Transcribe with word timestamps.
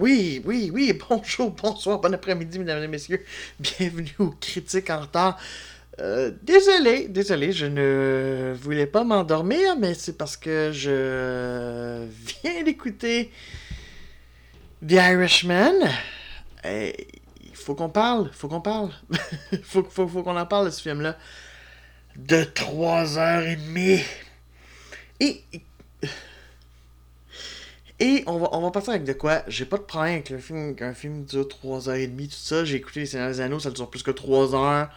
Oui, 0.00 0.40
oui, 0.44 0.70
oui, 0.72 0.96
bonjour, 1.08 1.50
bonsoir, 1.50 1.98
bon 1.98 2.14
après-midi, 2.14 2.60
mesdames 2.60 2.84
et 2.84 2.86
messieurs. 2.86 3.24
Bienvenue 3.58 4.14
aux 4.20 4.30
Critiques 4.30 4.90
en 4.90 5.00
retard. 5.00 5.36
Euh, 5.98 6.30
désolé, 6.40 7.08
désolé, 7.08 7.50
je 7.50 7.66
ne 7.66 8.54
voulais 8.54 8.86
pas 8.86 9.02
m'endormir, 9.02 9.76
mais 9.76 9.94
c'est 9.94 10.16
parce 10.16 10.36
que 10.36 10.70
je 10.72 12.06
viens 12.44 12.62
d'écouter 12.62 13.32
The 14.86 14.92
Irishman. 14.92 15.74
Il 16.64 16.94
faut 17.54 17.74
qu'on 17.74 17.88
parle, 17.88 18.30
faut 18.32 18.46
qu'on 18.46 18.60
parle. 18.60 18.90
faut, 19.64 19.82
faut, 19.82 20.06
faut 20.06 20.22
qu'on 20.22 20.36
en 20.36 20.46
parle 20.46 20.66
de 20.66 20.70
ce 20.70 20.82
film-là. 20.82 21.16
De 22.14 22.44
3h30. 22.44 24.04
Et, 25.18 25.42
et 28.00 28.22
on 28.26 28.38
va, 28.38 28.48
on 28.52 28.60
va 28.60 28.70
partir 28.70 28.90
avec 28.90 29.04
de 29.04 29.12
quoi? 29.12 29.42
J'ai 29.48 29.64
pas 29.64 29.76
de 29.76 29.82
problème 29.82 30.14
avec 30.14 30.30
le 30.30 30.38
film, 30.38 30.76
qu'un 30.76 30.94
film 30.94 31.24
dure 31.24 31.48
3h30, 31.48 32.28
tout 32.28 32.30
ça. 32.30 32.64
J'ai 32.64 32.76
écouté 32.76 33.00
Les 33.00 33.06
Seigneurs 33.06 33.30
des 33.30 33.40
Anneaux, 33.40 33.58
ça 33.58 33.70
dure 33.70 33.90
plus 33.90 34.02
que 34.04 34.12
3 34.12 34.54
heures. 34.54 34.88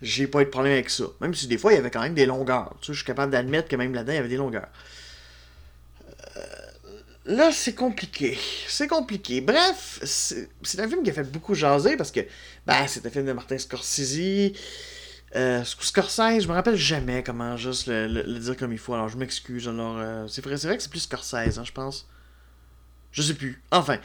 J'ai 0.00 0.26
pas 0.26 0.40
eu 0.42 0.44
de 0.44 0.50
problème 0.50 0.74
avec 0.74 0.90
ça. 0.90 1.04
Même 1.20 1.34
si 1.34 1.48
des 1.48 1.58
fois, 1.58 1.72
il 1.72 1.76
y 1.76 1.78
avait 1.78 1.90
quand 1.90 2.02
même 2.02 2.14
des 2.14 2.26
longueurs. 2.26 2.74
Tu 2.80 2.86
sais, 2.86 2.92
je 2.92 2.98
suis 2.98 3.06
capable 3.06 3.32
d'admettre 3.32 3.68
que 3.68 3.76
même 3.76 3.92
là-dedans, 3.94 4.12
il 4.12 4.16
y 4.16 4.18
avait 4.18 4.28
des 4.28 4.36
longueurs. 4.36 4.68
Euh, 6.36 6.40
là, 7.26 7.50
c'est 7.52 7.74
compliqué. 7.74 8.38
C'est 8.68 8.86
compliqué. 8.86 9.40
Bref, 9.40 9.98
c'est 10.04 10.80
un 10.80 10.88
film 10.88 11.02
qui 11.02 11.10
a 11.10 11.12
fait 11.12 11.24
beaucoup 11.24 11.54
jaser 11.54 11.96
parce 11.96 12.12
que, 12.12 12.20
ben, 12.64 12.86
c'est 12.86 13.04
un 13.04 13.10
film 13.10 13.26
de 13.26 13.32
Martin 13.32 13.58
Scorsese. 13.58 14.52
Euh, 15.36 15.64
Scorsese, 15.64 16.40
je 16.42 16.48
me 16.48 16.52
rappelle 16.52 16.76
jamais 16.76 17.22
comment 17.22 17.56
juste 17.56 17.86
le, 17.88 18.38
dire 18.38 18.56
comme 18.56 18.72
il 18.72 18.78
faut, 18.78 18.94
alors 18.94 19.08
je 19.08 19.18
m'excuse. 19.18 19.68
Alors, 19.68 19.96
euh, 19.98 20.26
c'est 20.28 20.42
vrai, 20.44 20.54
vrai 20.54 20.76
que 20.76 20.82
c'est 20.82 20.90
plus 20.90 21.00
Scorsese, 21.00 21.58
hein, 21.58 21.64
je 21.64 21.72
pense. 21.72 22.08
Je 23.12 23.22
sais 23.22 23.34
plus. 23.34 23.60
Enfin, 23.70 23.98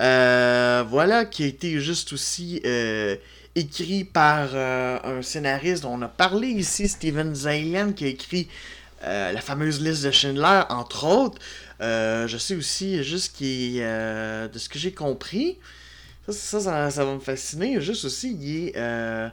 euh, 0.00 0.84
voilà, 0.88 1.24
qui 1.24 1.44
a 1.44 1.46
été 1.46 1.80
juste 1.80 2.12
aussi 2.12 2.62
euh, 2.64 3.16
écrit 3.54 4.04
par 4.04 4.50
euh, 4.54 4.98
un 5.02 5.22
scénariste 5.22 5.82
dont 5.82 5.94
on 5.94 6.02
a 6.02 6.08
parlé 6.08 6.48
ici, 6.48 6.88
Steven 6.88 7.34
Zalian, 7.34 7.92
qui 7.92 8.04
a 8.04 8.08
écrit 8.08 8.48
la 9.04 9.40
fameuse 9.40 9.80
liste 9.80 10.04
de 10.04 10.12
Schindler, 10.12 10.62
entre 10.68 11.06
autres. 11.06 11.38
je 11.80 12.36
sais 12.38 12.54
aussi, 12.54 13.02
juste 13.02 13.36
qui 13.36 13.80
de 13.80 14.50
ce 14.54 14.68
que 14.68 14.78
j'ai 14.78 14.92
compris, 14.92 15.58
ça 16.28 16.60
ça, 16.60 17.04
va 17.04 17.14
me 17.14 17.18
fasciner. 17.18 17.80
Juste 17.80 18.04
aussi, 18.04 18.30
il 18.40 18.78
a 18.78 19.32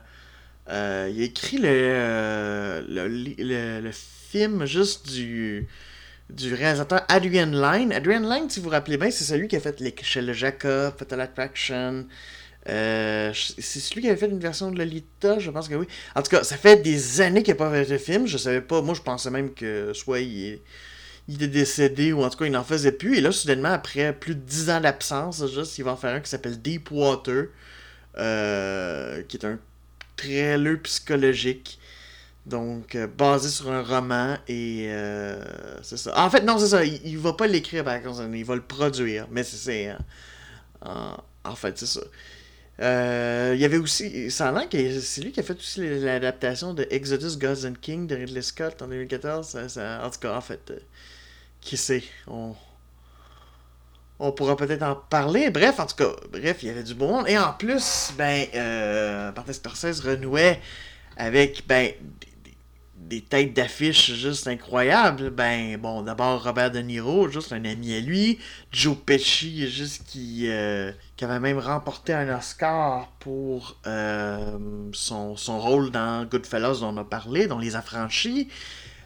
écrit 1.07 1.59
le 1.59 2.81
film 4.31 4.65
juste 4.65 5.11
du 5.11 5.67
du 6.29 6.53
réalisateur 6.53 7.01
Adrian 7.07 7.47
Lyne. 7.47 7.91
Adrian 7.91 8.21
Lyne, 8.21 8.49
si 8.49 8.59
vous 8.59 8.65
vous 8.65 8.71
rappelez 8.71 8.97
bien, 8.97 9.11
c'est 9.11 9.23
celui 9.23 9.47
qui 9.47 9.55
a 9.55 9.59
fait 9.59 9.79
l'échelle 9.79 10.31
Jacob, 10.33 10.93
Fatal 10.97 11.21
Attraction. 11.21 12.05
Euh, 12.67 13.31
c'est 13.33 13.79
celui 13.79 14.01
qui 14.01 14.09
avait 14.09 14.17
fait 14.17 14.27
une 14.27 14.39
version 14.39 14.69
de 14.69 14.77
Lolita, 14.77 15.39
je 15.39 15.49
pense 15.49 15.67
que 15.67 15.75
oui. 15.75 15.87
En 16.15 16.21
tout 16.21 16.29
cas, 16.29 16.43
ça 16.43 16.57
fait 16.57 16.77
des 16.77 17.21
années 17.21 17.41
qu'il 17.41 17.53
n'a 17.53 17.57
pas 17.57 17.71
fait 17.71 17.85
de 17.91 17.97
film. 17.97 18.27
Je 18.27 18.37
savais 18.37 18.61
pas. 18.61 18.81
Moi, 18.81 18.93
je 18.93 19.01
pensais 19.01 19.31
même 19.31 19.53
que 19.53 19.91
soit 19.93 20.19
il 20.19 20.45
est, 20.45 20.61
il 21.27 21.41
est 21.41 21.47
décédé 21.47 22.13
ou 22.13 22.23
en 22.23 22.29
tout 22.29 22.37
cas, 22.37 22.45
il 22.45 22.51
n'en 22.51 22.63
faisait 22.63 22.91
plus. 22.91 23.17
Et 23.17 23.21
là, 23.21 23.31
soudainement, 23.31 23.69
après 23.69 24.13
plus 24.13 24.35
de 24.35 24.41
10 24.41 24.69
ans 24.69 24.81
d'absence, 24.81 25.43
il 25.77 25.83
va 25.83 25.93
en 25.93 25.97
faire 25.97 26.13
un 26.13 26.19
qui 26.19 26.29
s'appelle 26.29 26.61
Deepwater, 26.61 27.47
euh, 28.17 29.23
qui 29.23 29.37
est 29.37 29.45
un 29.45 29.57
thriller 30.17 30.79
psychologique. 30.83 31.78
Donc, 32.45 32.95
euh, 32.95 33.07
basé 33.07 33.49
sur 33.49 33.69
un 33.71 33.83
roman 33.83 34.37
et 34.47 34.87
euh, 34.89 35.43
c'est 35.83 35.97
ça. 35.97 36.13
En 36.17 36.29
fait, 36.29 36.41
non, 36.41 36.57
c'est 36.57 36.69
ça. 36.69 36.83
Il, 36.83 37.17
va 37.17 37.33
pas 37.33 37.47
l'écrire 37.47 37.83
par 37.83 38.01
contre, 38.01 38.23
il 38.33 38.45
va 38.45 38.55
le 38.55 38.61
produire. 38.61 39.27
Mais 39.31 39.43
c'est. 39.43 39.93
En, 40.81 41.17
en, 41.43 41.55
fait, 41.55 41.77
c'est 41.77 41.85
ça. 41.85 42.01
Euh, 42.81 43.51
il 43.55 43.61
y 43.61 43.65
avait 43.65 43.77
aussi. 43.77 44.31
Ça 44.31 44.49
a 44.49 44.65
c'est 44.71 45.21
lui 45.21 45.31
qui 45.31 45.39
a 45.39 45.43
fait 45.43 45.57
aussi 45.57 45.81
l'adaptation 45.99 46.73
de 46.73 46.87
Exodus 46.89 47.37
Gods 47.37 47.67
and 47.67 47.73
King 47.81 48.07
de 48.07 48.15
Ridley 48.15 48.41
Scott 48.41 48.81
en 48.81 48.87
2014. 48.87 49.57
en 49.77 50.09
tout 50.09 50.19
cas, 50.19 50.35
en 50.35 50.41
fait, 50.41 50.71
qui 51.61 51.77
sait 51.77 52.03
On, 52.27 52.55
on 54.19 54.31
pourra 54.31 54.55
peut-être 54.57 54.83
en 54.83 54.95
parler. 54.95 55.49
Bref, 55.49 55.79
en 55.79 55.85
tout 55.85 55.95
cas, 55.95 56.11
bref, 56.31 56.57
il 56.61 56.67
y 56.67 56.71
avait 56.71 56.83
du 56.83 56.93
bon 56.93 57.07
monde. 57.07 57.29
Et 57.29 57.37
en 57.37 57.53
plus, 57.53 58.11
ben, 58.17 58.45
euh, 58.53 59.31
Martin 59.33 59.53
Scorsese 59.53 60.01
renouait 60.01 60.59
avec 61.15 61.65
ben, 61.67 61.91
des 63.09 63.21
têtes 63.21 63.53
d'affiche 63.53 64.13
juste 64.13 64.47
incroyables. 64.47 65.31
Ben, 65.31 65.77
bon, 65.77 66.03
d'abord 66.03 66.43
Robert 66.43 66.69
De 66.69 66.79
Niro, 66.79 67.27
juste 67.27 67.51
un 67.51 67.65
ami 67.65 67.95
à 67.95 67.99
lui. 67.99 68.39
Joe 68.71 68.95
Pesci, 68.95 69.67
juste 69.69 70.03
qui, 70.05 70.43
euh, 70.47 70.91
qui 71.17 71.25
avait 71.25 71.39
même 71.39 71.57
remporté 71.57 72.13
un 72.13 72.37
Oscar 72.37 73.07
pour 73.19 73.77
euh, 73.87 74.57
son, 74.93 75.35
son, 75.35 75.59
rôle 75.59 75.89
dans 75.89 76.25
Goodfellas 76.25 76.79
dont 76.81 76.93
on 76.93 76.97
a 76.97 77.03
parlé, 77.03 77.47
dans 77.47 77.57
Les 77.57 77.75
Affranchis. 77.75 78.47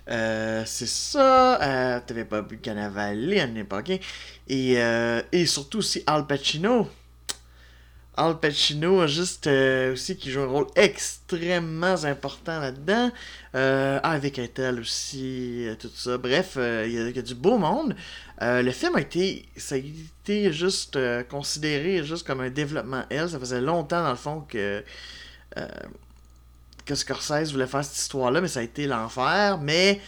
Euh, 0.10 0.64
c'est 0.66 0.88
ça. 0.88 2.02
T'avais 2.06 2.26
pas 2.26 2.42
bu 2.42 2.58
Cannavale 2.58 3.40
à 3.40 3.46
l'époque. 3.46 3.94
Et, 4.50 4.74
et 5.32 5.46
surtout 5.46 5.78
aussi 5.78 6.04
Al 6.06 6.28
Pacino 6.28 6.90
Al 8.16 8.40
Pacino, 8.40 9.08
juste 9.08 9.48
euh, 9.48 9.94
aussi, 9.94 10.16
qui 10.16 10.32
joue 10.32 10.42
un 10.42 10.48
rôle 10.48 10.68
extrêmement 10.76 12.04
important 12.04 12.60
là-dedans. 12.60 13.12
Euh, 13.56 14.00
avec 14.04 14.38
Intel 14.38 14.80
aussi, 14.80 15.68
euh, 15.68 15.76
tout 15.76 15.90
ça. 15.96 16.18
Bref, 16.20 16.58
il 16.58 16.92
y, 16.92 17.20
a 17.20 17.22
du 17.22 17.34
beau 17.34 17.58
monde. 17.58 17.96
le 18.40 18.72
film 18.72 18.96
a 18.96 19.02
été, 19.02 19.48
ça 19.58 19.76
a 19.76 19.78
été 19.80 20.54
juste 20.54 21.00
considéré 21.30 22.04
juste 22.04 22.28
comme 22.28 22.42
un 22.42 22.52
développement 22.52 23.04
L. 23.10 23.30
Ça 23.30 23.40
faisait 23.40 23.62
longtemps, 23.62 24.04
dans 24.04 24.12
le 24.12 24.16
fond, 24.16 24.42
que, 24.42 24.84
que 26.86 26.96
Scorsese 26.96 27.52
voulait 27.52 27.68
faire 27.68 27.84
cette 27.84 27.98
histoire-là, 27.98 28.42
mais 28.42 28.48
ça 28.48 28.60
a 28.60 28.64
été 28.64 28.86
l'enfer. 28.86 29.58
Mais 29.60 30.00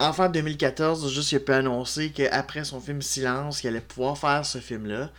en 0.00 0.12
fin 0.12 0.28
2014, 0.28 1.12
juste, 1.12 1.30
il 1.30 1.36
a 1.36 1.40
pu 1.40 1.52
annoncer 1.52 2.10
qu'après 2.10 2.64
son 2.64 2.80
film 2.80 3.02
Silence, 3.02 3.62
il 3.62 3.68
allait 3.68 3.80
pouvoir 3.80 4.18
faire 4.18 4.44
ce 4.44 4.58
film-là. 4.58 5.10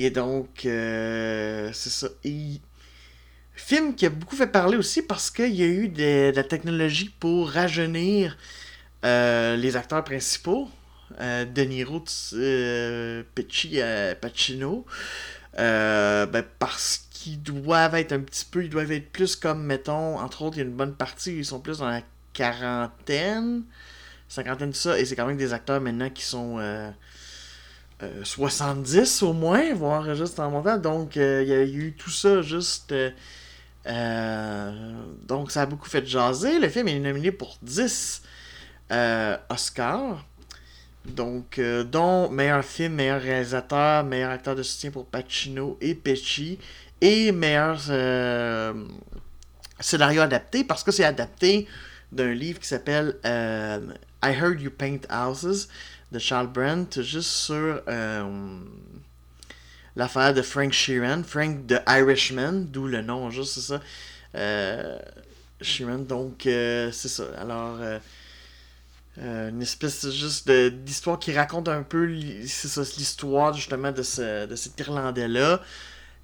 Et 0.00 0.10
donc, 0.10 0.64
euh, 0.64 1.70
c'est 1.72 1.90
ça. 1.90 2.08
Et, 2.24 2.60
film 3.58 3.94
qui 3.96 4.06
a 4.06 4.10
beaucoup 4.10 4.36
fait 4.36 4.46
parler 4.46 4.76
aussi 4.76 5.02
parce 5.02 5.30
qu'il 5.30 5.54
y 5.54 5.62
a 5.64 5.66
eu 5.66 5.88
de, 5.88 6.32
la 6.34 6.44
technologie 6.44 7.10
pour 7.18 7.50
rajeunir 7.50 8.38
euh, 9.04 9.56
les 9.56 9.76
acteurs 9.76 10.04
principaux. 10.04 10.70
Euh, 11.20 11.46
de 11.46 11.62
Niro, 11.62 12.04
euh, 12.34 13.22
Pacino. 14.20 14.84
Ben, 15.56 16.44
parce 16.58 17.08
qu'ils 17.10 17.42
doivent 17.42 17.94
être 17.96 18.12
un 18.12 18.20
petit 18.20 18.44
peu, 18.44 18.62
ils 18.62 18.70
doivent 18.70 18.92
être 18.92 19.10
plus 19.10 19.34
comme, 19.34 19.64
mettons, 19.64 20.20
entre 20.20 20.42
autres, 20.42 20.58
il 20.58 20.60
y 20.60 20.62
a 20.62 20.66
une 20.66 20.76
bonne 20.76 20.94
partie, 20.94 21.38
ils 21.38 21.44
sont 21.44 21.60
plus 21.60 21.78
dans 21.78 21.88
la 21.88 22.02
quarantaine, 22.34 23.62
cinquantaine, 24.28 24.74
ça, 24.74 24.98
et 24.98 25.04
c'est 25.06 25.16
quand 25.16 25.26
même 25.26 25.38
des 25.38 25.52
acteurs 25.54 25.80
maintenant 25.80 26.10
qui 26.10 26.22
sont 26.22 26.58
70 28.22 29.22
euh, 29.22 29.26
au 29.26 29.32
moins, 29.32 29.74
voire 29.74 30.14
juste 30.14 30.38
en 30.38 30.50
montant. 30.50 30.78
Donc, 30.78 31.16
euh, 31.16 31.42
il 31.42 31.48
y 31.48 31.52
a 31.52 31.62
eu 31.62 31.94
tout 31.96 32.10
ça 32.10 32.42
juste. 32.42 32.94
Euh, 33.86 35.02
donc, 35.26 35.50
ça 35.50 35.62
a 35.62 35.66
beaucoup 35.66 35.88
fait 35.88 36.06
jaser. 36.06 36.58
Le 36.58 36.68
film 36.68 36.88
est 36.88 36.98
nominé 36.98 37.32
pour 37.32 37.58
10 37.62 38.22
Oscars. 39.50 40.24
Donc, 41.04 41.60
dont 41.90 42.28
meilleur 42.28 42.64
film, 42.64 42.94
meilleur 42.94 43.20
réalisateur, 43.20 44.04
meilleur 44.04 44.30
acteur 44.30 44.54
de 44.54 44.62
soutien 44.62 44.90
pour 44.90 45.06
Pacino 45.06 45.78
et 45.80 45.94
Pesci. 45.94 46.58
Et 47.00 47.32
meilleur 47.32 47.80
scénario 49.80 50.20
adapté, 50.20 50.64
parce 50.64 50.84
que 50.84 50.90
c'est 50.90 51.04
adapté 51.04 51.66
d'un 52.12 52.32
livre 52.32 52.58
qui 52.58 52.66
s'appelle 52.68 53.16
I 54.22 54.32
Heard 54.32 54.60
You 54.60 54.70
Paint 54.70 55.00
Houses 55.10 55.68
de 56.12 56.18
Charles 56.18 56.48
Brandt 56.48 57.02
juste 57.02 57.30
sur 57.30 57.82
euh, 57.88 58.58
l'affaire 59.96 60.34
de 60.34 60.42
Frank 60.42 60.72
Sheeran, 60.72 61.22
Frank 61.22 61.66
the 61.66 61.82
Irishman, 61.86 62.66
d'où 62.70 62.86
le 62.86 63.02
nom, 63.02 63.30
juste 63.30 63.54
c'est 63.54 63.60
ça. 63.60 63.80
Euh, 64.34 64.98
Sheeran, 65.60 65.98
donc 65.98 66.46
euh, 66.46 66.90
c'est 66.92 67.08
ça. 67.08 67.24
Alors, 67.38 67.78
une 69.16 69.62
espèce 69.62 70.08
juste 70.10 70.48
d'histoire 70.48 71.18
qui 71.18 71.32
raconte 71.32 71.68
un 71.68 71.82
peu 71.82 72.04
l'histoire 72.04 73.52
justement 73.52 73.90
de, 73.90 74.02
ce, 74.02 74.46
de 74.46 74.54
cet 74.54 74.78
Irlandais-là. 74.78 75.60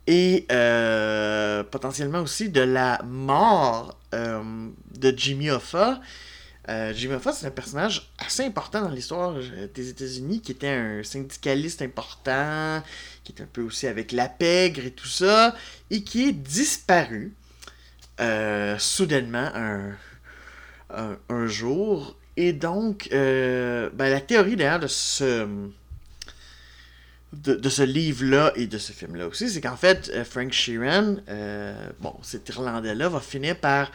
Et 0.06 0.46
potentiellement 1.70 2.20
aussi 2.20 2.50
de 2.50 2.60
la 2.60 3.02
mort 3.02 3.98
de 4.12 5.14
Jimmy 5.16 5.50
Hoffa. 5.50 6.00
Euh, 6.68 6.92
Jimmy 6.94 7.14
Hoffa, 7.14 7.32
c'est 7.32 7.46
un 7.46 7.50
personnage 7.50 8.10
assez 8.18 8.44
important 8.44 8.82
dans 8.82 8.90
l'histoire 8.90 9.34
des 9.74 9.88
États-Unis, 9.90 10.40
qui 10.40 10.52
était 10.52 10.68
un 10.68 11.02
syndicaliste 11.02 11.82
important, 11.82 12.82
qui 13.22 13.32
est 13.32 13.42
un 13.42 13.46
peu 13.46 13.62
aussi 13.62 13.86
avec 13.86 14.12
la 14.12 14.28
pègre 14.28 14.84
et 14.84 14.90
tout 14.90 15.06
ça, 15.06 15.54
et 15.90 16.02
qui 16.02 16.28
est 16.28 16.32
disparu 16.32 17.34
euh, 18.20 18.78
soudainement 18.78 19.50
un, 19.54 21.46
jour. 21.46 22.16
Et 22.36 22.52
donc, 22.52 23.08
ben, 23.10 23.90
la 23.98 24.20
théorie 24.20 24.56
derrière 24.56 24.80
de 24.80 24.86
ce 24.86 25.46
de, 27.42 27.68
ce 27.68 27.82
livre-là 27.82 28.52
et 28.56 28.66
de 28.66 28.78
ce 28.78 28.92
film-là 28.92 29.26
aussi, 29.26 29.48
c'est 29.48 29.60
qu'en 29.60 29.76
fait, 29.76 30.10
euh, 30.12 30.24
Frank 30.24 30.52
Sheeran, 30.52 31.16
euh, 31.28 31.90
bon, 32.00 32.14
cet 32.22 32.48
Irlandais-là, 32.48 33.08
va 33.08 33.20
finir 33.20 33.58
par 33.58 33.90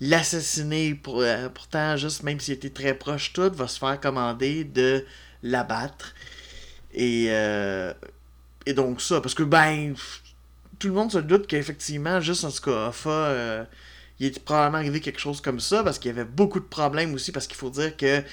l'assassiner, 0.00 0.94
pour, 0.94 1.20
euh, 1.20 1.48
pourtant, 1.48 1.96
juste 1.96 2.22
même 2.22 2.40
s'il 2.40 2.54
était 2.54 2.70
très 2.70 2.94
proche 2.94 3.32
tout, 3.32 3.50
va 3.52 3.68
se 3.68 3.78
faire 3.78 4.00
commander 4.00 4.64
de 4.64 5.04
l'abattre. 5.42 6.14
Et, 6.92 7.26
et 8.66 8.72
donc 8.74 9.00
ça, 9.00 9.20
parce 9.20 9.34
que 9.34 9.44
ben, 9.44 9.94
tout 10.78 10.88
le 10.88 10.94
monde 10.94 11.12
se 11.12 11.18
doute 11.18 11.46
qu'effectivement, 11.46 12.20
juste 12.20 12.44
en 12.44 12.50
tout 12.50 12.62
cas, 12.62 12.92
il 14.18 14.26
est 14.26 14.44
probablement 14.44 14.78
arrivé 14.78 15.00
quelque 15.00 15.20
chose 15.20 15.40
comme 15.40 15.60
ça, 15.60 15.84
parce 15.84 16.00
qu'il 16.00 16.08
y 16.08 16.12
avait 16.12 16.24
beaucoup 16.24 16.58
de 16.58 16.64
problèmes 16.64 17.14
aussi, 17.14 17.30
parce 17.30 17.46
qu'il 17.46 17.56
faut 17.56 17.70
dire 17.70 17.96
que 17.96 18.24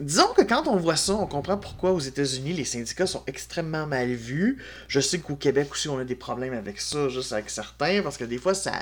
Disons 0.00 0.32
que 0.32 0.42
quand 0.42 0.68
on 0.68 0.76
voit 0.76 0.94
ça, 0.94 1.14
on 1.14 1.26
comprend 1.26 1.58
pourquoi 1.58 1.90
aux 1.90 1.98
États-Unis 1.98 2.52
les 2.52 2.64
syndicats 2.64 3.06
sont 3.08 3.24
extrêmement 3.26 3.84
mal 3.84 4.12
vus. 4.12 4.62
Je 4.86 5.00
sais 5.00 5.18
qu'au 5.18 5.34
Québec 5.34 5.72
aussi 5.72 5.88
on 5.88 5.98
a 5.98 6.04
des 6.04 6.14
problèmes 6.14 6.54
avec 6.54 6.80
ça, 6.80 7.08
juste 7.08 7.32
avec 7.32 7.50
certains, 7.50 8.00
parce 8.02 8.16
que 8.16 8.22
des 8.22 8.38
fois 8.38 8.54
ça, 8.54 8.72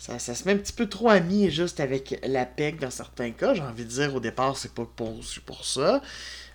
ça, 0.00 0.18
se 0.18 0.44
met 0.44 0.52
un 0.52 0.56
petit 0.56 0.72
peu 0.72 0.88
trop 0.88 1.10
ami 1.10 1.50
juste 1.50 1.78
avec 1.78 2.18
la 2.26 2.46
PEC 2.46 2.80
dans 2.80 2.90
certains 2.90 3.32
cas. 3.32 3.52
J'ai 3.52 3.60
envie 3.60 3.84
de 3.84 3.90
dire 3.90 4.14
au 4.14 4.20
départ 4.20 4.56
c'est 4.56 4.72
pas 4.72 4.86
pour, 4.96 5.20
pour 5.44 5.64
ça. 5.64 6.00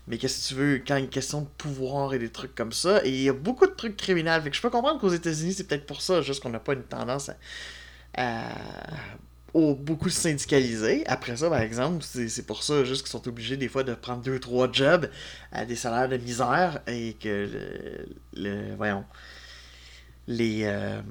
Mais 0.07 0.17
qu'est-ce 0.17 0.43
que 0.43 0.47
tu 0.49 0.53
veux, 0.55 0.77
quand 0.79 0.95
il 0.95 0.99
y 0.99 1.01
a 1.01 1.03
une 1.05 1.09
question 1.09 1.41
de 1.41 1.47
pouvoir 1.57 2.13
et 2.13 2.19
des 2.19 2.29
trucs 2.29 2.53
comme 2.55 2.71
ça, 2.71 3.03
et 3.05 3.09
il 3.09 3.21
y 3.21 3.29
a 3.29 3.33
beaucoup 3.33 3.65
de 3.65 3.73
trucs 3.73 3.97
criminels. 3.97 4.41
Fait 4.41 4.49
que 4.49 4.55
je 4.55 4.61
peux 4.61 4.69
comprendre 4.69 4.99
qu'aux 4.99 5.09
États-Unis, 5.09 5.53
c'est 5.53 5.63
peut-être 5.65 5.85
pour 5.85 6.01
ça, 6.01 6.21
juste 6.21 6.41
qu'on 6.43 6.49
n'a 6.49 6.59
pas 6.59 6.73
une 6.73 6.83
tendance 6.83 7.31
à 8.15 8.43
beaucoup 9.53 10.09
syndicalisés. 10.09 11.03
Après 11.07 11.37
ça, 11.37 11.49
par 11.49 11.61
exemple, 11.61 12.03
c'est 12.03 12.45
pour 12.45 12.63
ça 12.63 12.83
juste 12.83 13.03
qu'ils 13.03 13.11
sont 13.11 13.27
obligés 13.27 13.57
des 13.57 13.69
fois 13.69 13.83
de 13.83 13.93
prendre 13.93 14.21
deux, 14.21 14.39
trois 14.39 14.71
jobs 14.71 15.09
à 15.51 15.65
des 15.65 15.75
salaires 15.75 16.09
de 16.09 16.17
misère 16.17 16.81
et 16.87 17.13
que 17.13 17.49
le, 18.33 18.75
voyons 18.75 19.05
les 20.27 20.63
euh, 20.65 21.01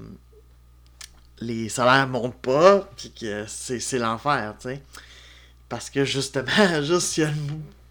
les 1.41 1.69
salaires 1.69 2.07
montent 2.09 2.41
pas 2.41 2.89
puis 2.97 3.13
que 3.13 3.45
c'est 3.47 3.99
l'enfer, 3.99 4.55
tu 4.61 4.69
sais. 4.69 4.83
Parce 5.69 5.91
que 5.91 6.05
justement, 6.05 6.47
juste 6.83 7.17
il 7.17 7.21
y 7.23 7.25
a 7.25 7.31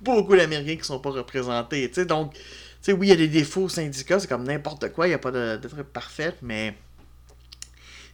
beaucoup 0.02 0.36
d'Américains 0.36 0.78
qui 0.78 0.88
sont 0.88 1.00
pas 1.00 1.12
représentés, 1.12 1.88
tu 1.90 1.96
sais. 1.96 2.06
Donc, 2.06 2.34
tu 2.34 2.42
sais, 2.82 2.94
oui, 2.94 3.08
il 3.08 3.10
y 3.10 3.14
a 3.14 3.18
des 3.18 3.28
défauts 3.28 3.70
syndicats, 3.70 4.20
c'est 4.20 4.28
comme 4.28 4.44
n'importe 4.44 4.92
quoi, 4.92 5.08
il 5.08 5.12
n'y 5.12 5.16
a 5.16 5.20
pas 5.20 5.32
de, 5.32 5.58
parfait, 5.82 6.34
mais 6.42 6.76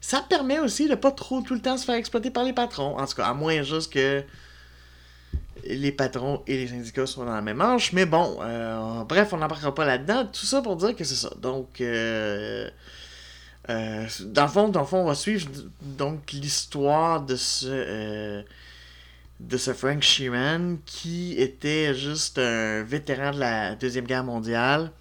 ça 0.01 0.21
permet 0.27 0.59
aussi 0.59 0.87
de 0.87 0.95
pas 0.95 1.11
trop 1.11 1.41
tout 1.41 1.53
le 1.53 1.61
temps 1.61 1.77
se 1.77 1.85
faire 1.85 1.95
exploiter 1.95 2.31
par 2.31 2.43
les 2.43 2.53
patrons. 2.53 2.97
En 2.97 3.05
tout 3.05 3.15
cas, 3.15 3.25
à 3.25 3.33
moins 3.33 3.63
juste 3.63 3.91
que 3.91 4.23
les 5.65 5.91
patrons 5.91 6.41
et 6.47 6.55
les 6.55 6.67
syndicats 6.67 7.05
soient 7.05 7.25
dans 7.25 7.33
la 7.33 7.41
même 7.41 7.57
manche. 7.57 7.91
Mais 7.93 8.05
bon, 8.05 8.37
euh, 8.41 9.03
bref, 9.03 9.33
on 9.33 9.37
n'embarquera 9.37 9.75
pas 9.75 9.85
là-dedans. 9.85 10.25
Tout 10.25 10.45
ça 10.45 10.61
pour 10.61 10.77
dire 10.77 10.95
que 10.95 11.03
c'est 11.03 11.15
ça. 11.15 11.31
Donc, 11.41 11.81
euh, 11.81 12.69
euh, 13.69 14.07
dans, 14.25 14.43
le 14.43 14.49
fond, 14.49 14.69
dans 14.69 14.81
le 14.81 14.85
fond, 14.85 14.97
on 14.99 15.05
va 15.05 15.15
suivre 15.15 15.47
donc 15.81 16.31
l'histoire 16.31 17.21
de 17.21 17.35
ce 17.35 18.43
de 19.39 19.57
ce 19.57 19.73
Frank 19.73 20.01
Sheeran 20.01 20.77
qui 20.85 21.35
était 21.37 21.95
juste 21.95 22.39
un 22.39 22.83
vétéran 22.83 23.31
de 23.31 23.39
la 23.39 23.75
Deuxième 23.75 24.05
Guerre 24.05 24.25
mondiale, 24.25 24.91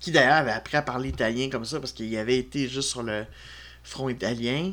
qui 0.00 0.10
d'ailleurs 0.10 0.36
avait 0.36 0.50
appris 0.50 0.76
à 0.76 0.82
parler 0.82 1.10
italien 1.10 1.48
comme 1.48 1.64
ça 1.64 1.78
parce 1.78 1.92
qu'il 1.92 2.16
avait 2.16 2.38
été 2.38 2.68
juste 2.68 2.88
sur 2.88 3.02
le 3.02 3.24
front 3.84 4.08
italien. 4.08 4.72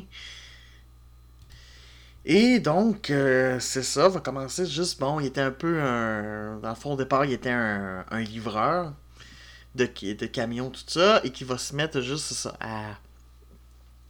Et 2.24 2.58
donc, 2.60 3.10
euh, 3.10 3.58
c'est 3.58 3.82
ça, 3.82 4.08
va 4.08 4.20
commencer 4.20 4.66
juste, 4.66 5.00
bon, 5.00 5.18
il 5.20 5.26
était 5.26 5.40
un 5.40 5.50
peu 5.50 5.80
un... 5.80 6.58
Dans 6.58 6.68
le 6.68 6.74
fond, 6.74 6.92
au 6.92 6.96
départ, 6.96 7.24
il 7.24 7.32
était 7.32 7.50
un, 7.50 8.04
livreur 8.20 8.92
de, 9.74 9.86
de 9.86 10.26
camions, 10.26 10.70
tout 10.70 10.80
ça, 10.86 11.20
et 11.24 11.30
qui 11.30 11.44
va 11.44 11.58
se 11.58 11.74
mettre 11.74 12.00
juste 12.00 12.32
ça, 12.32 12.56
à... 12.60 12.82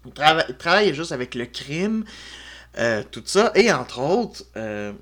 Il, 0.07 0.13
travaille 0.57 0.95
juste 0.95 1.13
avec 1.13 1.35
le 1.35 1.47
crime, 1.47 2.05
euh, 2.79 3.03
tout 3.11 3.23
ça, 3.27 3.53
et 3.55 3.71
entre 3.73 4.01
autres, 4.01 4.45
euh, 4.57 4.93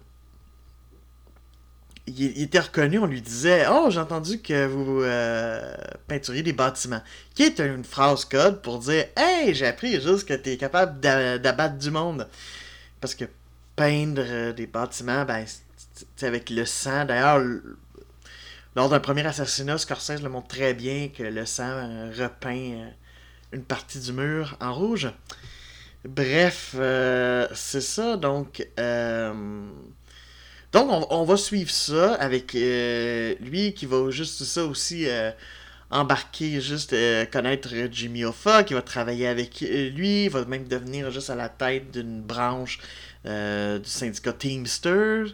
il, 2.06 2.42
était 2.42 2.60
reconnu, 2.60 2.98
on 2.98 3.06
lui 3.06 3.20
disait 3.20 3.66
Oh, 3.70 3.88
j'ai 3.90 4.00
entendu 4.00 4.40
que 4.40 4.66
vous 4.66 5.02
euh, 5.02 5.74
peinturiez 6.06 6.42
des 6.42 6.52
bâtiments. 6.52 7.02
Qui 7.34 7.44
est 7.44 7.58
une 7.58 7.84
phrase 7.84 8.24
code 8.24 8.62
pour 8.62 8.78
dire 8.78 9.06
Hey, 9.16 9.54
j'ai 9.54 9.66
appris 9.66 10.00
juste 10.00 10.26
que 10.26 10.34
tu 10.34 10.50
es 10.50 10.56
capable 10.56 11.00
d'abattre 11.00 11.76
du 11.76 11.90
monde. 11.90 12.28
Parce 13.00 13.14
que 13.14 13.24
peindre 13.74 14.22
euh, 14.24 14.52
des 14.52 14.66
bâtiments, 14.66 15.24
ben, 15.24 15.44
c'est 16.16 16.26
avec 16.26 16.50
le 16.50 16.64
sang. 16.64 17.04
D'ailleurs, 17.04 17.44
lors 18.76 18.88
d'un 18.88 19.00
premier 19.00 19.26
assassinat, 19.26 19.78
Scorsese 19.78 20.22
le 20.22 20.28
montre 20.28 20.48
très 20.48 20.74
bien 20.74 21.08
que 21.08 21.24
le 21.24 21.46
sang 21.46 21.64
euh, 21.64 22.12
repeint 22.16 22.90
une 23.52 23.64
partie 23.64 23.98
du 23.98 24.12
mur 24.12 24.56
en 24.60 24.72
rouge. 24.72 25.10
Bref, 26.04 26.76
c'est 27.54 27.80
ça. 27.80 28.16
Donc, 28.16 28.64
donc, 30.76 31.10
on, 31.10 31.24
va 31.24 31.36
suivre 31.38 31.70
ça 31.70 32.14
avec 32.16 32.54
euh, 32.54 33.34
lui 33.40 33.72
qui 33.72 33.86
va 33.86 34.10
juste 34.10 34.44
ça 34.44 34.64
aussi 34.64 35.08
euh, 35.08 35.30
embarquer, 35.90 36.60
juste 36.60 36.92
euh, 36.92 37.24
connaître 37.24 37.70
Jimmy 37.90 38.26
Hoffa, 38.26 38.62
qui 38.62 38.74
va 38.74 38.82
travailler 38.82 39.26
avec 39.26 39.60
lui, 39.60 40.28
va 40.28 40.44
même 40.44 40.68
devenir 40.68 41.10
juste 41.10 41.30
à 41.30 41.34
la 41.34 41.48
tête 41.48 41.92
d'une 41.92 42.20
branche 42.20 42.78
du 43.24 43.88
syndicat 43.88 44.34
Teamsters. 44.34 45.28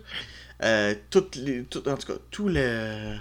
en 0.63 0.95
tout 1.11 1.27
cas, 1.33 2.15
tout 2.31 2.49
le. 2.49 3.17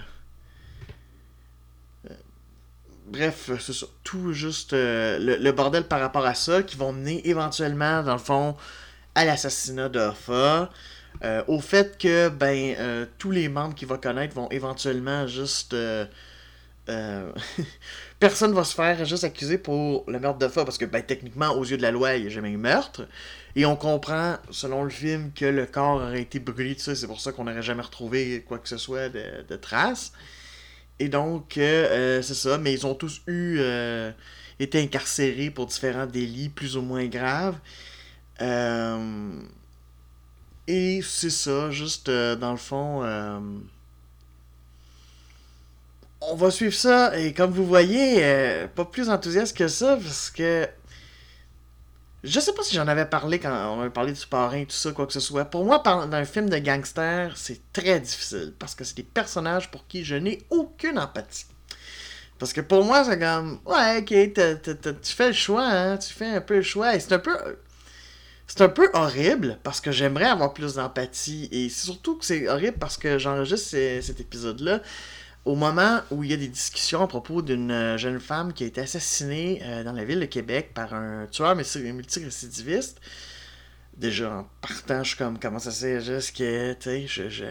Bref, 3.12 3.50
c'est 3.60 3.72
ça. 3.74 3.86
Tout 4.02 4.32
juste 4.32 4.72
le, 4.72 5.50
bordel 5.50 5.84
par 5.84 6.00
rapport 6.00 6.24
à 6.24 6.34
ça 6.34 6.62
qui 6.62 6.76
vont 6.76 6.92
mener 6.92 7.26
éventuellement, 7.28 8.02
dans 8.02 8.14
le 8.14 8.18
fond, 8.18 8.56
à 9.14 9.24
l'assassinat 9.24 9.88
d'Hoffa. 9.88 10.70
Euh, 11.24 11.42
au 11.46 11.60
fait 11.60 11.98
que 11.98 12.28
ben 12.28 12.74
euh, 12.78 13.06
tous 13.18 13.30
les 13.30 13.48
membres 13.48 13.74
qu'il 13.74 13.86
va 13.86 13.98
connaître 13.98 14.34
vont 14.34 14.48
éventuellement 14.50 15.26
juste 15.26 15.74
euh, 15.74 16.06
personne 18.18 18.52
va 18.54 18.64
se 18.64 18.74
faire 18.74 19.04
juste 19.04 19.22
accuser 19.22 19.58
pour 19.58 20.04
le 20.08 20.18
meurtre 20.18 20.38
de 20.38 20.46
parce 20.48 20.78
que 20.78 20.84
ben 20.84 21.02
techniquement 21.02 21.50
aux 21.50 21.64
yeux 21.64 21.76
de 21.76 21.82
la 21.82 21.92
loi 21.92 22.14
il 22.14 22.22
n'y 22.22 22.26
a 22.26 22.30
jamais 22.30 22.50
eu 22.50 22.56
meurtre 22.56 23.06
et 23.54 23.66
on 23.66 23.76
comprend 23.76 24.36
selon 24.50 24.82
le 24.82 24.90
film 24.90 25.30
que 25.32 25.44
le 25.44 25.66
corps 25.66 26.00
aurait 26.00 26.22
été 26.22 26.40
brûlé 26.40 26.74
tout 26.74 26.80
ça 26.80 26.96
c'est 26.96 27.06
pour 27.06 27.20
ça 27.20 27.30
qu'on 27.30 27.44
n'aurait 27.44 27.62
jamais 27.62 27.82
retrouvé 27.82 28.44
quoi 28.48 28.58
que 28.58 28.68
ce 28.68 28.78
soit 28.78 29.08
de, 29.08 29.56
traces 29.56 30.12
et 30.98 31.08
donc 31.08 31.52
c'est 31.54 32.22
ça 32.22 32.58
mais 32.58 32.72
ils 32.72 32.86
ont 32.86 32.94
tous 32.94 33.22
eu 33.26 33.60
été 34.60 34.80
incarcérés 34.80 35.50
pour 35.50 35.66
différents 35.66 36.06
délits 36.06 36.48
plus 36.48 36.76
ou 36.76 36.82
moins 36.82 37.06
graves 37.06 37.58
euh, 38.40 39.42
et 40.66 41.00
c'est 41.02 41.30
ça, 41.30 41.70
juste 41.70 42.08
euh, 42.08 42.36
dans 42.36 42.52
le 42.52 42.56
fond. 42.56 43.02
Euh, 43.02 43.38
on 46.20 46.36
va 46.36 46.50
suivre 46.50 46.74
ça, 46.74 47.18
et 47.18 47.32
comme 47.32 47.50
vous 47.50 47.66
voyez, 47.66 48.24
euh, 48.24 48.68
pas 48.68 48.84
plus 48.84 49.10
enthousiaste 49.10 49.56
que 49.56 49.68
ça, 49.68 49.96
parce 49.96 50.30
que. 50.30 50.68
Je 52.24 52.38
sais 52.38 52.52
pas 52.52 52.62
si 52.62 52.76
j'en 52.76 52.86
avais 52.86 53.06
parlé 53.06 53.40
quand 53.40 53.50
on 53.76 53.80
avait 53.80 53.90
parlé 53.90 54.12
du 54.12 54.26
parrain, 54.26 54.64
tout 54.64 54.70
ça, 54.70 54.92
quoi 54.92 55.06
que 55.06 55.12
ce 55.12 55.20
soit. 55.20 55.44
Pour 55.44 55.64
moi, 55.64 55.82
dans 55.84 56.12
un 56.12 56.24
film 56.24 56.48
de 56.48 56.58
gangster, 56.58 57.36
c'est 57.36 57.60
très 57.72 57.98
difficile, 57.98 58.54
parce 58.58 58.76
que 58.76 58.84
c'est 58.84 58.96
des 58.96 59.02
personnages 59.02 59.70
pour 59.70 59.86
qui 59.88 60.04
je 60.04 60.14
n'ai 60.14 60.46
aucune 60.50 60.98
empathie. 60.98 61.46
Parce 62.38 62.52
que 62.52 62.60
pour 62.60 62.84
moi, 62.84 63.04
c'est 63.04 63.18
comme, 63.18 63.60
ouais, 63.66 63.98
ok, 63.98 65.00
tu 65.02 65.12
fais 65.12 65.28
le 65.28 65.32
choix, 65.32 65.64
hein, 65.64 65.96
tu 65.96 66.12
fais 66.12 66.26
un 66.26 66.40
peu 66.40 66.56
le 66.56 66.62
choix, 66.62 66.94
et 66.94 67.00
c'est 67.00 67.12
un 67.12 67.18
peu 67.18 67.36
c'est 68.46 68.60
un 68.60 68.68
peu 68.68 68.90
horrible 68.92 69.58
parce 69.62 69.80
que 69.80 69.90
j'aimerais 69.92 70.26
avoir 70.26 70.52
plus 70.52 70.74
d'empathie 70.74 71.48
et 71.52 71.70
surtout 71.70 72.18
que 72.18 72.24
c'est 72.26 72.48
horrible 72.48 72.76
parce 72.78 72.98
que 72.98 73.18
j'enregistre 73.18 73.70
cet 73.70 74.20
épisode-là 74.20 74.82
au 75.44 75.56
moment 75.56 76.00
où 76.10 76.22
il 76.22 76.30
y 76.30 76.34
a 76.34 76.36
des 76.36 76.48
discussions 76.48 77.02
à 77.02 77.08
propos 77.08 77.42
d'une 77.42 77.70
euh, 77.70 77.98
jeune 77.98 78.20
femme 78.20 78.52
qui 78.52 78.64
a 78.64 78.66
été 78.66 78.80
assassinée 78.80 79.60
euh, 79.64 79.82
dans 79.82 79.92
la 79.92 80.04
ville 80.04 80.20
de 80.20 80.26
Québec 80.26 80.70
par 80.72 80.94
un 80.94 81.26
tueur 81.26 81.56
multirécidiviste. 81.56 83.00
Déjà, 83.96 84.30
en 84.30 84.48
partant, 84.60 85.02
je 85.02 85.08
suis 85.08 85.18
comme, 85.18 85.38
comment 85.38 85.58
ça 85.58 85.70
c'est 85.70 86.00
juste 86.00 86.36
que, 86.36 86.72
tu 86.74 86.82
sais, 86.82 87.06
je, 87.06 87.28
je... 87.28 87.44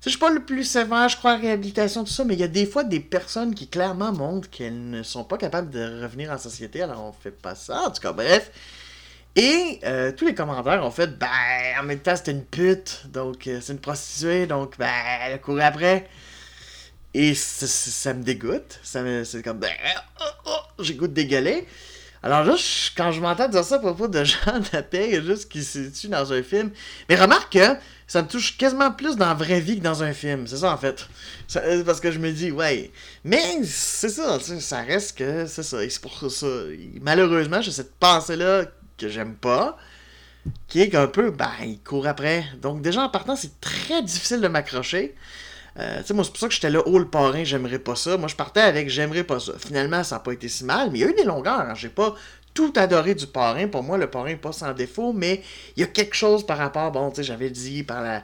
Suis 0.00 0.18
pas 0.18 0.30
le 0.30 0.44
plus 0.44 0.62
sévère, 0.62 1.08
je 1.08 1.16
crois, 1.16 1.32
à 1.32 1.36
réhabilitation, 1.36 2.04
tout 2.04 2.12
ça, 2.12 2.22
mais 2.24 2.34
il 2.34 2.40
y 2.40 2.44
a 2.44 2.48
des 2.48 2.66
fois 2.66 2.84
des 2.84 3.00
personnes 3.00 3.56
qui 3.56 3.66
clairement 3.66 4.12
montrent 4.12 4.48
qu'elles 4.48 4.88
ne 4.90 5.02
sont 5.02 5.24
pas 5.24 5.36
capables 5.36 5.68
de 5.70 6.02
revenir 6.02 6.30
en 6.30 6.38
société, 6.38 6.80
alors 6.82 7.02
on 7.02 7.12
fait 7.12 7.32
pas 7.32 7.56
ça. 7.56 7.82
En 7.88 7.90
tout 7.90 8.00
cas, 8.00 8.12
bref, 8.12 8.52
et 9.34 9.80
euh, 9.84 10.12
tous 10.12 10.24
les 10.24 10.34
commentaires 10.34 10.84
ont 10.84 10.90
fait, 10.90 11.18
ben, 11.18 11.26
en 11.80 11.82
même 11.82 11.98
temps, 11.98 12.14
c'était 12.14 12.30
une 12.30 12.44
pute, 12.44 13.02
donc 13.12 13.42
c'est 13.44 13.72
une 13.72 13.80
prostituée, 13.80 14.46
donc, 14.46 14.78
ben, 14.78 14.88
elle 15.22 15.34
a 15.34 15.38
couru 15.38 15.60
après. 15.60 16.08
Et 17.18 17.34
ça 17.34 18.12
me 18.12 18.22
dégoûte. 18.22 18.78
Ça 18.82 19.02
c'est 19.24 19.42
comme, 19.42 19.58
ben, 19.58 19.72
oh, 20.20 20.24
oh, 20.44 20.82
j'ai 20.82 20.92
goût 20.92 21.06
de 21.06 21.14
dégueuler. 21.14 21.66
Alors 22.22 22.44
là, 22.44 22.56
quand 22.94 23.10
je 23.10 23.22
m'entends 23.22 23.48
dire 23.48 23.64
ça 23.64 23.76
à 23.76 23.78
propos 23.78 24.06
de 24.06 24.22
Jean 24.24 24.60
Tapé, 24.60 25.22
juste 25.24 25.48
qui 25.48 25.64
se 25.64 25.84
situe 25.84 26.08
dans 26.08 26.34
un 26.34 26.42
film. 26.42 26.72
Mais 27.08 27.16
remarque 27.16 27.54
que 27.54 27.74
ça 28.06 28.20
me 28.20 28.28
touche 28.28 28.58
quasiment 28.58 28.92
plus 28.92 29.16
dans 29.16 29.28
la 29.28 29.34
vraie 29.34 29.60
vie 29.60 29.78
que 29.78 29.82
dans 29.82 30.02
un 30.02 30.12
film. 30.12 30.46
C'est 30.46 30.58
ça, 30.58 30.70
en 30.70 30.76
fait. 30.76 31.08
Euh, 31.56 31.82
parce 31.84 32.00
que 32.00 32.10
je 32.10 32.18
me 32.18 32.30
dis, 32.32 32.50
ouais. 32.50 32.90
Mais 33.24 33.62
c'est 33.64 34.10
ça, 34.10 34.38
ça 34.38 34.82
reste 34.82 35.16
que 35.16 35.46
c'est 35.46 35.62
ça. 35.62 35.78
C'est 35.88 36.02
pour 36.02 36.30
ça. 36.30 36.46
Malheureusement, 37.00 37.62
j'ai 37.62 37.72
cette 37.72 37.94
pensée-là 37.94 38.66
que 38.98 39.08
j'aime 39.08 39.36
pas. 39.36 39.78
Qui 40.68 40.82
est 40.82 40.90
qu'un 40.90 41.06
peu, 41.06 41.30
ben, 41.30 41.50
il 41.62 41.80
court 41.80 42.06
après. 42.06 42.44
Donc, 42.60 42.82
déjà 42.82 43.00
en 43.00 43.08
partant, 43.08 43.36
c'est 43.36 43.58
très 43.58 44.02
difficile 44.02 44.42
de 44.42 44.48
m'accrocher. 44.48 45.14
Euh, 45.78 46.02
moi, 46.14 46.24
c'est 46.24 46.30
pour 46.30 46.38
ça 46.38 46.48
que 46.48 46.54
j'étais 46.54 46.70
là, 46.70 46.80
oh, 46.86 46.98
le 46.98 47.08
parrain, 47.08 47.44
j'aimerais 47.44 47.78
pas 47.78 47.96
ça. 47.96 48.16
Moi, 48.16 48.28
je 48.28 48.36
partais 48.36 48.60
avec, 48.60 48.88
j'aimerais 48.88 49.24
pas 49.24 49.40
ça. 49.40 49.52
Finalement, 49.58 50.02
ça 50.04 50.16
n'a 50.16 50.20
pas 50.20 50.32
été 50.32 50.48
si 50.48 50.64
mal, 50.64 50.90
mais 50.90 50.98
il 50.98 51.02
y 51.02 51.04
a 51.04 51.10
eu 51.10 51.14
des 51.14 51.24
longueurs. 51.24 51.60
Hein. 51.60 51.74
J'ai 51.74 51.88
pas 51.88 52.14
tout 52.54 52.72
adoré 52.76 53.14
du 53.14 53.26
parrain. 53.26 53.68
Pour 53.68 53.82
moi, 53.82 53.98
le 53.98 54.08
parrain 54.08 54.28
n'est 54.28 54.36
pas 54.36 54.52
sans 54.52 54.72
défaut, 54.72 55.12
mais 55.12 55.42
il 55.76 55.80
y 55.80 55.84
a 55.84 55.86
quelque 55.86 56.14
chose 56.14 56.46
par 56.46 56.58
rapport, 56.58 56.90
bon, 56.90 57.10
tu 57.10 57.16
sais, 57.16 57.22
j'avais 57.24 57.50
dit 57.50 57.82
par 57.82 58.02
la. 58.02 58.22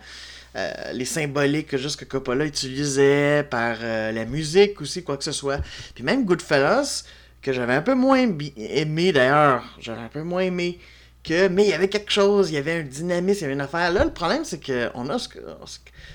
Euh, 0.54 0.92
les 0.92 1.06
symboliques 1.06 1.68
que 1.68 1.78
juste 1.78 1.99
que 1.99 2.04
Coppola 2.04 2.44
utilisait, 2.44 3.42
par 3.42 3.76
euh, 3.80 4.12
la 4.12 4.26
musique 4.26 4.82
aussi, 4.82 5.02
quoi 5.02 5.16
que 5.16 5.25
ce 5.25 5.32
soit. 5.32 5.62
Puis 5.94 6.04
même 6.04 6.26
Goodfellas, 6.26 7.04
que 7.40 7.52
j'avais 7.52 7.73
un 7.73 7.80
peu 7.80 7.94
moins 7.94 8.18
aimé 8.56 9.12
d'ailleurs, 9.12 9.64
j'avais 9.80 10.02
un 10.02 10.09
peu 10.09 10.23
moins 10.23 10.42
aimé 10.42 10.78
que, 11.23 11.49
mais 11.49 11.64
il 11.64 11.71
y 11.71 11.73
avait 11.73 11.88
quelque 11.88 12.11
chose, 12.11 12.50
il 12.50 12.55
y 12.55 12.59
avait 12.59 12.81
un 12.81 12.83
dynamisme, 12.83 13.38
il 13.38 13.43
y 13.43 13.45
avait 13.45 13.55
une 13.55 13.61
affaire. 13.61 13.93
Là, 13.93 14.05
le 14.05 14.12
problème, 14.12 14.45
c'est 14.45 14.64
qu'on 14.64 15.09
a 15.09 15.19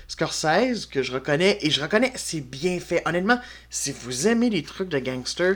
Scorsese, 0.06 0.86
que 0.86 1.02
je 1.02 1.12
reconnais, 1.12 1.58
et 1.62 1.70
je 1.70 1.80
reconnais, 1.80 2.12
c'est 2.14 2.40
bien 2.40 2.78
fait. 2.78 3.02
Honnêtement, 3.06 3.40
si 3.70 3.92
vous 3.92 4.28
aimez 4.28 4.50
les 4.50 4.62
trucs 4.62 4.88
de 4.88 4.98
gangster, 4.98 5.54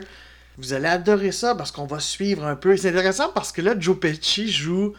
vous 0.57 0.73
allez 0.73 0.87
adorer 0.87 1.31
ça 1.31 1.55
parce 1.55 1.71
qu'on 1.71 1.85
va 1.85 1.99
suivre 1.99 2.45
un 2.45 2.55
peu. 2.55 2.77
C'est 2.77 2.89
intéressant 2.89 3.29
parce 3.33 3.51
que 3.51 3.61
là, 3.61 3.75
Joe 3.77 3.99
Pesci 3.99 4.51
joue 4.51 4.93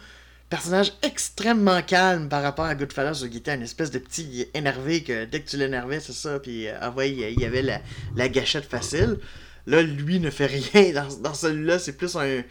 personnage 0.49 0.93
extrêmement 1.01 1.81
calme 1.81 2.29
par 2.29 2.43
rapport 2.43 2.65
à 2.65 2.75
Goodfellas, 2.75 3.25
qui 3.29 3.37
était 3.37 3.55
une 3.55 3.63
espèce 3.63 3.91
de 3.91 3.99
petit 3.99 4.47
énervé 4.53 5.03
que 5.03 5.25
dès 5.25 5.41
que 5.41 5.49
tu 5.49 5.57
l'énervais, 5.57 5.99
c'est 5.99 6.13
ça, 6.13 6.39
puis 6.39 6.67
euh, 6.67 6.77
ah 6.79 6.91
ouais, 6.91 7.11
il 7.11 7.39
y 7.39 7.45
avait 7.45 7.61
la, 7.61 7.81
la 8.15 8.29
gâchette 8.29 8.65
facile. 8.65 9.17
Là, 9.67 9.81
lui 9.81 10.19
ne 10.19 10.29
fait 10.29 10.45
rien 10.45 10.93
dans, 10.93 11.21
dans 11.21 11.33
celui-là. 11.33 11.79
C'est 11.79 11.93
plus 11.93 12.15
un. 12.15 12.43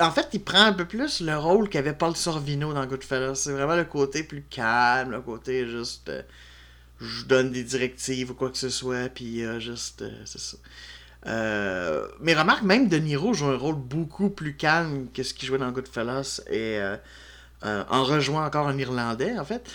En 0.00 0.10
fait, 0.10 0.28
il 0.32 0.42
prend 0.42 0.64
un 0.64 0.72
peu 0.72 0.84
plus 0.84 1.20
le 1.20 1.36
rôle 1.36 1.68
qu'avait 1.68 1.92
Paul 1.92 2.16
Sorvino 2.16 2.72
dans 2.72 2.86
Goodfellas. 2.86 3.36
C'est 3.36 3.52
vraiment 3.52 3.76
le 3.76 3.84
côté 3.84 4.22
plus 4.22 4.42
calme, 4.42 5.12
le 5.12 5.20
côté 5.20 5.66
juste. 5.66 6.08
Euh, 6.08 6.22
je 7.00 7.24
donne 7.24 7.52
des 7.52 7.62
directives 7.62 8.30
ou 8.30 8.34
quoi 8.34 8.50
que 8.50 8.56
ce 8.56 8.70
soit, 8.70 9.08
puis 9.10 9.44
euh, 9.44 9.60
juste. 9.60 10.02
Euh, 10.02 10.10
c'est 10.24 10.40
ça. 10.40 10.56
mais 12.20 12.34
remarque, 12.34 12.62
même 12.62 12.88
De 12.88 12.96
Niro 12.96 13.34
joue 13.34 13.46
un 13.46 13.56
rôle 13.56 13.76
beaucoup 13.76 14.30
plus 14.30 14.56
calme 14.56 15.08
que 15.12 15.22
ce 15.22 15.34
qu'il 15.34 15.46
jouait 15.46 15.58
dans 15.58 15.70
Goodfellas 15.70 16.40
et 16.50 16.80
en 17.62 18.04
rejoint 18.04 18.46
encore 18.46 18.68
un 18.68 18.78
Irlandais, 18.78 19.38
en 19.38 19.44
fait. 19.44 19.68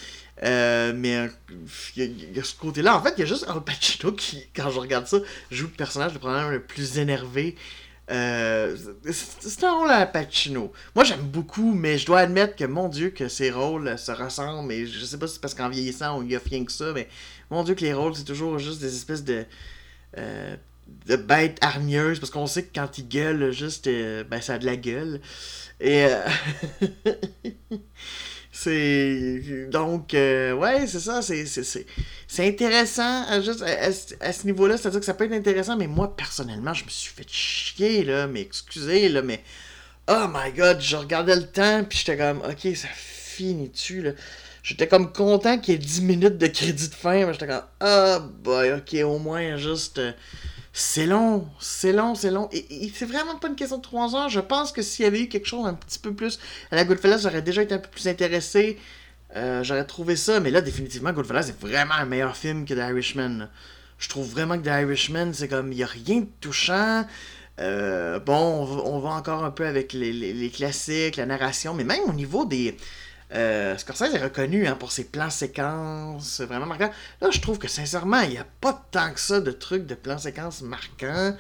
Euh, 0.44 0.92
mais 0.96 1.30
il 1.96 2.36
y, 2.36 2.40
a 2.40 2.44
ce 2.44 2.56
côté-là. 2.56 2.98
En 2.98 3.04
fait, 3.04 3.14
il 3.18 3.20
y 3.20 3.24
a 3.24 3.26
juste 3.26 3.46
Al 3.48 3.64
Pacino 3.64 4.12
qui, 4.12 4.48
quand 4.56 4.72
je 4.72 4.80
regarde 4.80 5.06
ça, 5.08 5.18
joue 5.52 5.68
le 5.68 5.72
personnage 5.72 6.14
le 6.14 6.20
problème 6.20 6.50
le 6.50 6.62
plus 6.62 6.98
énervé. 6.98 7.56
Euh, 8.10 8.76
c'est 9.12 9.64
un 9.64 9.74
rôle 9.74 9.92
à 9.92 10.06
Pacino. 10.06 10.74
Moi, 10.96 11.06
j'aime 11.06 11.22
beaucoup, 11.22 11.74
mais 11.74 11.98
je 11.98 12.06
dois 12.08 12.20
admettre 12.22 12.56
que, 12.56 12.66
mon 12.66 12.90
Dieu, 12.90 13.12
que 13.12 13.28
ces 13.28 13.52
rôles 13.52 13.98
se 14.00 14.12
ressemblent. 14.12 14.72
Et 14.72 14.88
je 14.88 15.06
sais 15.06 15.20
pas 15.20 15.28
si 15.28 15.36
c'est 15.36 15.42
parce 15.42 15.54
qu'en 15.54 15.70
vieillissant, 15.70 16.18
on 16.18 16.24
y 16.24 16.36
a 16.36 16.40
rien 16.44 16.66
que 16.66 16.72
ça, 16.72 16.92
mais 16.94 17.08
mon 17.52 17.64
Dieu, 17.64 17.76
que 17.76 17.82
les 17.82 17.94
rôles, 17.94 18.16
c'est 18.16 18.24
toujours 18.24 18.58
juste 18.58 18.82
des 18.82 18.96
espèces 18.96 19.24
de. 19.24 19.46
Euh, 20.18 20.56
de 21.06 21.16
bêtes 21.16 21.58
hargneuses, 21.62 22.20
parce 22.20 22.32
qu'on 22.32 22.48
sait 22.48 22.64
que 22.64 22.72
quand 22.76 22.98
il 22.98 23.08
gueule, 23.08 23.52
juste, 23.52 23.86
ben, 23.86 24.42
ça 24.42 24.56
a 24.56 24.58
de 24.58 24.66
la 24.66 24.76
gueule. 24.76 25.22
Et. 25.80 26.06
C'est. 28.64 29.68
Donc, 29.72 30.14
euh, 30.14 30.54
ouais, 30.54 30.86
c'est 30.86 31.00
ça. 31.00 31.24
C'est, 31.24 31.46
c'est, 31.48 32.48
intéressant 32.48 33.24
à, 33.28 33.42
juste 33.42 33.64
à, 33.64 34.32
ce 34.32 34.46
niveau-là. 34.46 34.78
C'est-à-dire 34.78 35.00
que 35.00 35.06
ça 35.06 35.16
peut 35.16 35.26
être 35.26 35.34
intéressant, 35.34 35.76
mais 35.76 35.88
moi, 35.88 36.16
personnellement, 36.16 36.72
je 36.76 36.86
me 36.86 36.90
suis 36.90 37.12
fait 37.12 37.28
chier, 37.28 38.04
là. 38.04 38.28
Mais 38.28 38.42
excusez, 38.42 39.10
là, 39.10 39.24
mais. 39.24 39.44
Oh 40.08 40.28
my 40.32 40.52
god, 40.54 40.80
je 40.80 40.96
regardais 40.96 41.36
le 41.36 41.48
temps, 41.48 41.84
puis 41.84 41.98
j'étais 41.98 42.18
comme, 42.18 42.42
ok, 42.42 42.76
ça 42.76 42.88
finit-tu, 42.94 44.04
là. 44.04 44.12
J'étais 44.62 44.88
comme 44.88 45.12
content 45.12 45.58
qu'il 45.58 45.74
y 45.74 45.78
ait 45.78 45.80
10 45.80 46.02
minutes 46.02 46.38
de 46.38 46.46
crédit 46.46 46.90
de 46.90 46.94
fin, 46.94 47.26
mais 47.26 47.34
j'étais 47.34 47.48
comme, 47.48 47.64
ah, 47.80 48.20
oh 48.20 48.30
boy, 48.44 48.74
ok, 48.74 48.96
au 49.06 49.18
moins, 49.18 49.58
juste. 49.58 50.00
C'est 50.74 51.06
long, 51.06 51.48
c'est 51.60 51.92
long, 51.92 52.16
c'est 52.16 52.32
long. 52.32 52.48
Et, 52.54 52.92
c'est 52.96 53.06
vraiment 53.06 53.36
pas 53.36 53.50
une 53.50 53.56
question 53.56 53.78
de 53.78 53.82
3 53.82 54.16
heures. 54.16 54.30
Je 54.30 54.40
pense 54.40 54.72
que 54.72 54.82
s'il 54.82 55.04
y 55.04 55.08
avait 55.08 55.22
eu 55.22 55.28
quelque 55.28 55.48
chose 55.48 55.66
un 55.68 55.74
petit 55.74 56.00
peu 56.00 56.14
plus 56.14 56.40
à 56.72 56.76
la 56.76 56.86
Goodfellas, 56.86 57.20
j'aurais 57.20 57.42
déjà 57.42 57.62
été 57.62 57.76
un 57.76 57.80
peu 57.80 57.90
plus 57.90 58.08
intéressé. 58.08 58.78
Euh, 59.36 59.64
j'aurais 59.64 59.86
trouvé 59.86 60.16
ça, 60.16 60.40
mais 60.40 60.50
là, 60.50 60.62
définitivement, 60.62 61.12
Goodfellas 61.12 61.50
est 61.50 61.60
vraiment 61.60 61.96
un 61.96 62.06
meilleur 62.06 62.38
film 62.38 62.66
que 62.66 62.74
The 62.74 62.90
Irishman. 62.90 63.50
Je 63.98 64.10
trouve 64.10 64.30
vraiment 64.30 64.58
que 64.58 64.64
The 64.64 64.82
Irishman, 64.84 65.34
c'est 65.34 65.48
comme, 65.48 65.72
il 65.74 65.78
n'y 65.78 65.84
a 65.84 65.88
rien 65.88 66.22
de 66.22 66.30
touchant. 66.40 67.06
Euh, 67.60 68.20
bon, 68.20 68.66
on 68.86 69.00
va, 69.00 69.10
encore 69.10 69.44
un 69.44 69.52
peu 69.52 69.66
avec 69.66 69.94
les, 69.94 70.52
classiques, 70.54 71.18
la 71.18 71.26
narration, 71.26 71.74
mais 71.74 71.84
même 71.84 72.04
au 72.08 72.14
niveau 72.14 72.46
des, 72.46 72.78
euh, 73.34 73.78
Scorsese 73.78 74.14
est 74.14 74.24
reconnu 74.24 74.68
hein, 74.68 74.76
pour 74.76 74.92
ses 74.92 75.06
plans 75.06 75.30
séquences 75.30 76.42
vraiment 76.42 76.66
marquants. 76.66 76.92
Là, 77.22 77.30
je 77.32 77.40
trouve 77.40 77.58
que 77.60 77.68
sincèrement, 77.68 78.20
il 78.22 78.32
n'y 78.32 78.38
a 78.38 78.48
pas 78.60 78.86
tant 78.92 79.14
que 79.14 79.20
ça 79.20 79.40
de 79.40 79.52
trucs 79.52 79.86
de 79.86 79.96
plans 79.96 80.18
séquences 80.18 80.62
marquants. 80.62 81.36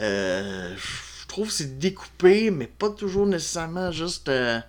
Euh, 0.00 0.74
je 0.76 1.26
trouve 1.28 1.48
que 1.48 1.52
c'est 1.52 1.78
découpé, 1.78 2.50
mais 2.50 2.66
pas 2.66 2.90
toujours 2.90 3.26
nécessairement 3.26 3.92
juste. 3.92 4.28
Euh, 4.28 4.60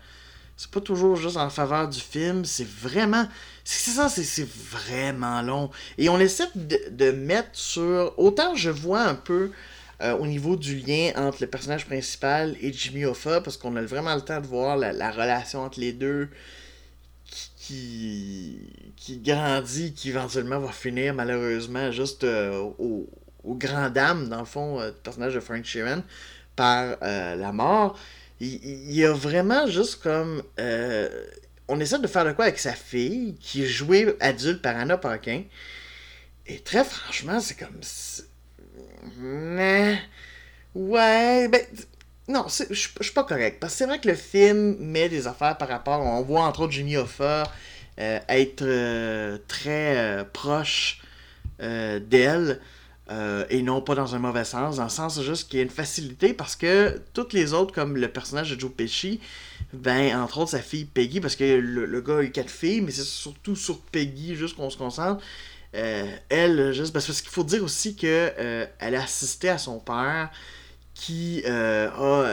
c'est 0.58 0.72
pas 0.72 0.82
toujours 0.82 1.16
juste 1.16 1.38
en 1.38 1.50
faveur 1.50 1.88
du 1.88 2.00
film. 2.00 2.44
C'est 2.44 2.68
vraiment. 2.68 3.28
C'est 3.64 3.92
ça, 3.92 4.10
c'est 4.10 4.48
vraiment 4.48 5.42
long. 5.42 5.70
Et 5.98 6.10
on 6.10 6.20
essaie 6.20 6.48
de, 6.56 7.12
mettre 7.12 7.50
sur. 7.54 8.14
Autant 8.18 8.56
je 8.56 8.70
vois 8.70 9.04
un 9.04 9.16
peu. 9.16 9.52
Au 10.02 10.28
niveau 10.28 10.56
du 10.56 10.78
lien 10.78 11.12
entre 11.16 11.40
le 11.42 11.48
personnage 11.48 11.86
principal 11.88 12.56
et 12.62 12.72
Jimmy 12.72 13.06
Hoffa, 13.06 13.42
parce 13.42 13.58
qu'on 13.58 13.76
a 13.76 13.82
vraiment 13.82 14.14
le 14.14 14.22
temps 14.22 14.40
de 14.40 14.46
voir 14.46 14.78
la 14.78 15.12
relation 15.12 15.64
entre 15.64 15.80
les 15.80 15.92
deux, 15.92 16.30
qui, 17.68 18.60
qui 18.96 19.18
grandit, 19.20 19.94
qui 19.94 20.10
éventuellement 20.10 20.60
va 20.60 20.72
finir 20.72 21.14
malheureusement 21.14 21.92
juste 21.92 22.24
euh, 22.24 22.70
au, 22.78 23.10
grand 23.46 23.90
dame, 23.90 24.30
dans 24.30 24.40
le 24.40 24.46
fond, 24.46 24.80
euh, 24.80 24.92
du 24.92 24.98
personnage 24.98 25.34
de 25.34 25.40
Frank 25.40 25.64
Sheeran, 25.66 26.02
par 26.56 26.98
euh, 27.02 27.36
la 27.36 27.52
mort. 27.52 27.98
Il, 28.40 28.94
y 28.94 29.04
a 29.04 29.14
vraiment 29.14 29.68
juste 29.68 30.02
comme. 30.02 30.44
on 31.68 31.80
essaie 31.80 32.00
de 32.00 32.08
faire 32.08 32.24
de 32.24 32.34
quoi 32.34 32.46
avec 32.46 32.60
sa 32.60 32.74
fille, 32.74 33.36
qui 33.40 33.64
est 33.64 33.68
jouée 33.68 34.16
adulte 34.20 34.62
par 34.62 34.78
Anna 34.78 34.98
Paquin. 34.98 35.44
Et 36.46 36.60
très 36.60 36.84
franchement, 36.84 37.40
c'est 37.40 37.58
comme. 37.58 37.82
Mais. 39.18 40.00
Ouais, 40.76 41.48
ben 41.48 41.62
non, 42.28 42.46
je 42.48 42.74
suis 42.74 43.14
pas 43.14 43.24
correct. 43.24 43.60
Parce 43.60 43.74
que 43.74 43.78
c'est 43.78 43.86
vrai 43.86 44.00
que 44.00 44.08
le 44.08 44.16
film 44.16 44.76
met 44.80 45.10
des 45.10 45.28
affaires 45.28 45.58
par 45.58 45.70
rapport. 45.70 46.02
On 46.02 46.22
voit 46.22 46.44
entre 46.44 46.62
autres 46.62 46.74
Jimmy 46.74 46.98
Hoffa 46.98 47.44
euh, 48.00 48.20
être 48.30 48.64
euh, 48.64 49.38
très 49.48 49.98
euh, 49.98 50.24
proche 50.24 51.02
d'elle. 51.60 52.60
et 53.50 53.62
non 53.64 53.82
pas 53.82 53.96
dans 53.96 54.14
un 54.14 54.20
mauvais 54.20 54.44
sens, 54.44 54.76
dans 54.76 54.84
le 54.84 54.90
sens 54.90 55.20
juste 55.24 55.50
qu'il 55.50 55.58
y 55.58 55.62
a 55.62 55.64
une 55.64 55.72
facilité 55.72 56.34
parce 56.34 56.56
que 56.56 57.02
toutes 57.14 57.34
les 57.34 57.54
autres, 57.54 57.74
comme 57.74 57.98
le 57.98 58.08
personnage 58.10 58.52
de 58.52 58.60
Joe 58.60 58.72
Pesci, 58.72 59.20
ben, 59.74 60.16
entre 60.22 60.40
autres 60.40 60.52
sa 60.52 60.60
fille 60.60 60.86
Peggy, 60.86 61.20
parce 61.20 61.36
que 61.36 61.44
le, 61.44 62.02
gars 62.02 62.18
a 62.18 62.22
eu 62.22 62.32
quatre 62.32 62.52
filles, 62.52 62.82
mais 62.82 62.92
c'est 62.92 63.04
surtout 63.04 63.56
sur 63.56 63.80
Peggy, 63.80 64.36
juste 64.36 64.56
qu'on 64.56 64.70
se 64.70 64.78
concentre. 64.78 65.24
Elle, 65.74 66.74
juste 66.74 66.94
parce 66.94 67.06
qu'il 67.06 67.30
faut 67.30 67.44
dire 67.44 67.64
aussi 67.64 67.96
que 67.96 68.68
elle 68.80 68.96
a 68.96 69.04
assisté 69.04 69.50
à 69.50 69.58
son 69.58 69.80
père 69.80 70.30
qui 70.98 71.44
euh, 71.46 71.90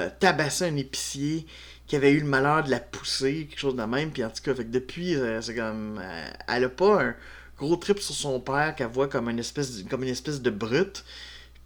a 0.07 0.11
tabassé 0.11 0.65
un 0.65 0.77
épicier 0.77 1.47
qui 1.87 1.97
avait 1.97 2.13
eu 2.13 2.21
le 2.21 2.27
malheur 2.27 2.65
de 2.65 2.71
la 2.71 2.81
pousser, 2.81 3.47
quelque 3.49 3.59
chose 3.59 3.77
de 3.77 3.83
même. 3.83 4.11
Puis 4.11 4.25
en 4.25 4.31
tout 4.31 4.43
cas, 4.43 4.55
depuis, 4.55 5.17
euh, 5.17 5.41
c'est 5.43 5.55
comme. 5.55 6.01
Euh, 6.03 6.31
elle 6.49 6.65
a 6.65 6.69
pas 6.71 7.03
un 7.03 7.15
gros 7.59 7.77
trip 7.77 8.01
sur 8.01 8.15
son 8.15 8.41
père 8.41 8.75
qu'elle 8.75 8.89
voit 8.89 9.09
comme 9.09 9.29
une 9.29 9.39
espèce 9.39 9.77
de, 9.77 9.89
comme 9.89 10.03
une 10.03 10.09
espèce 10.09 10.41
de 10.41 10.51
brute. 10.51 11.05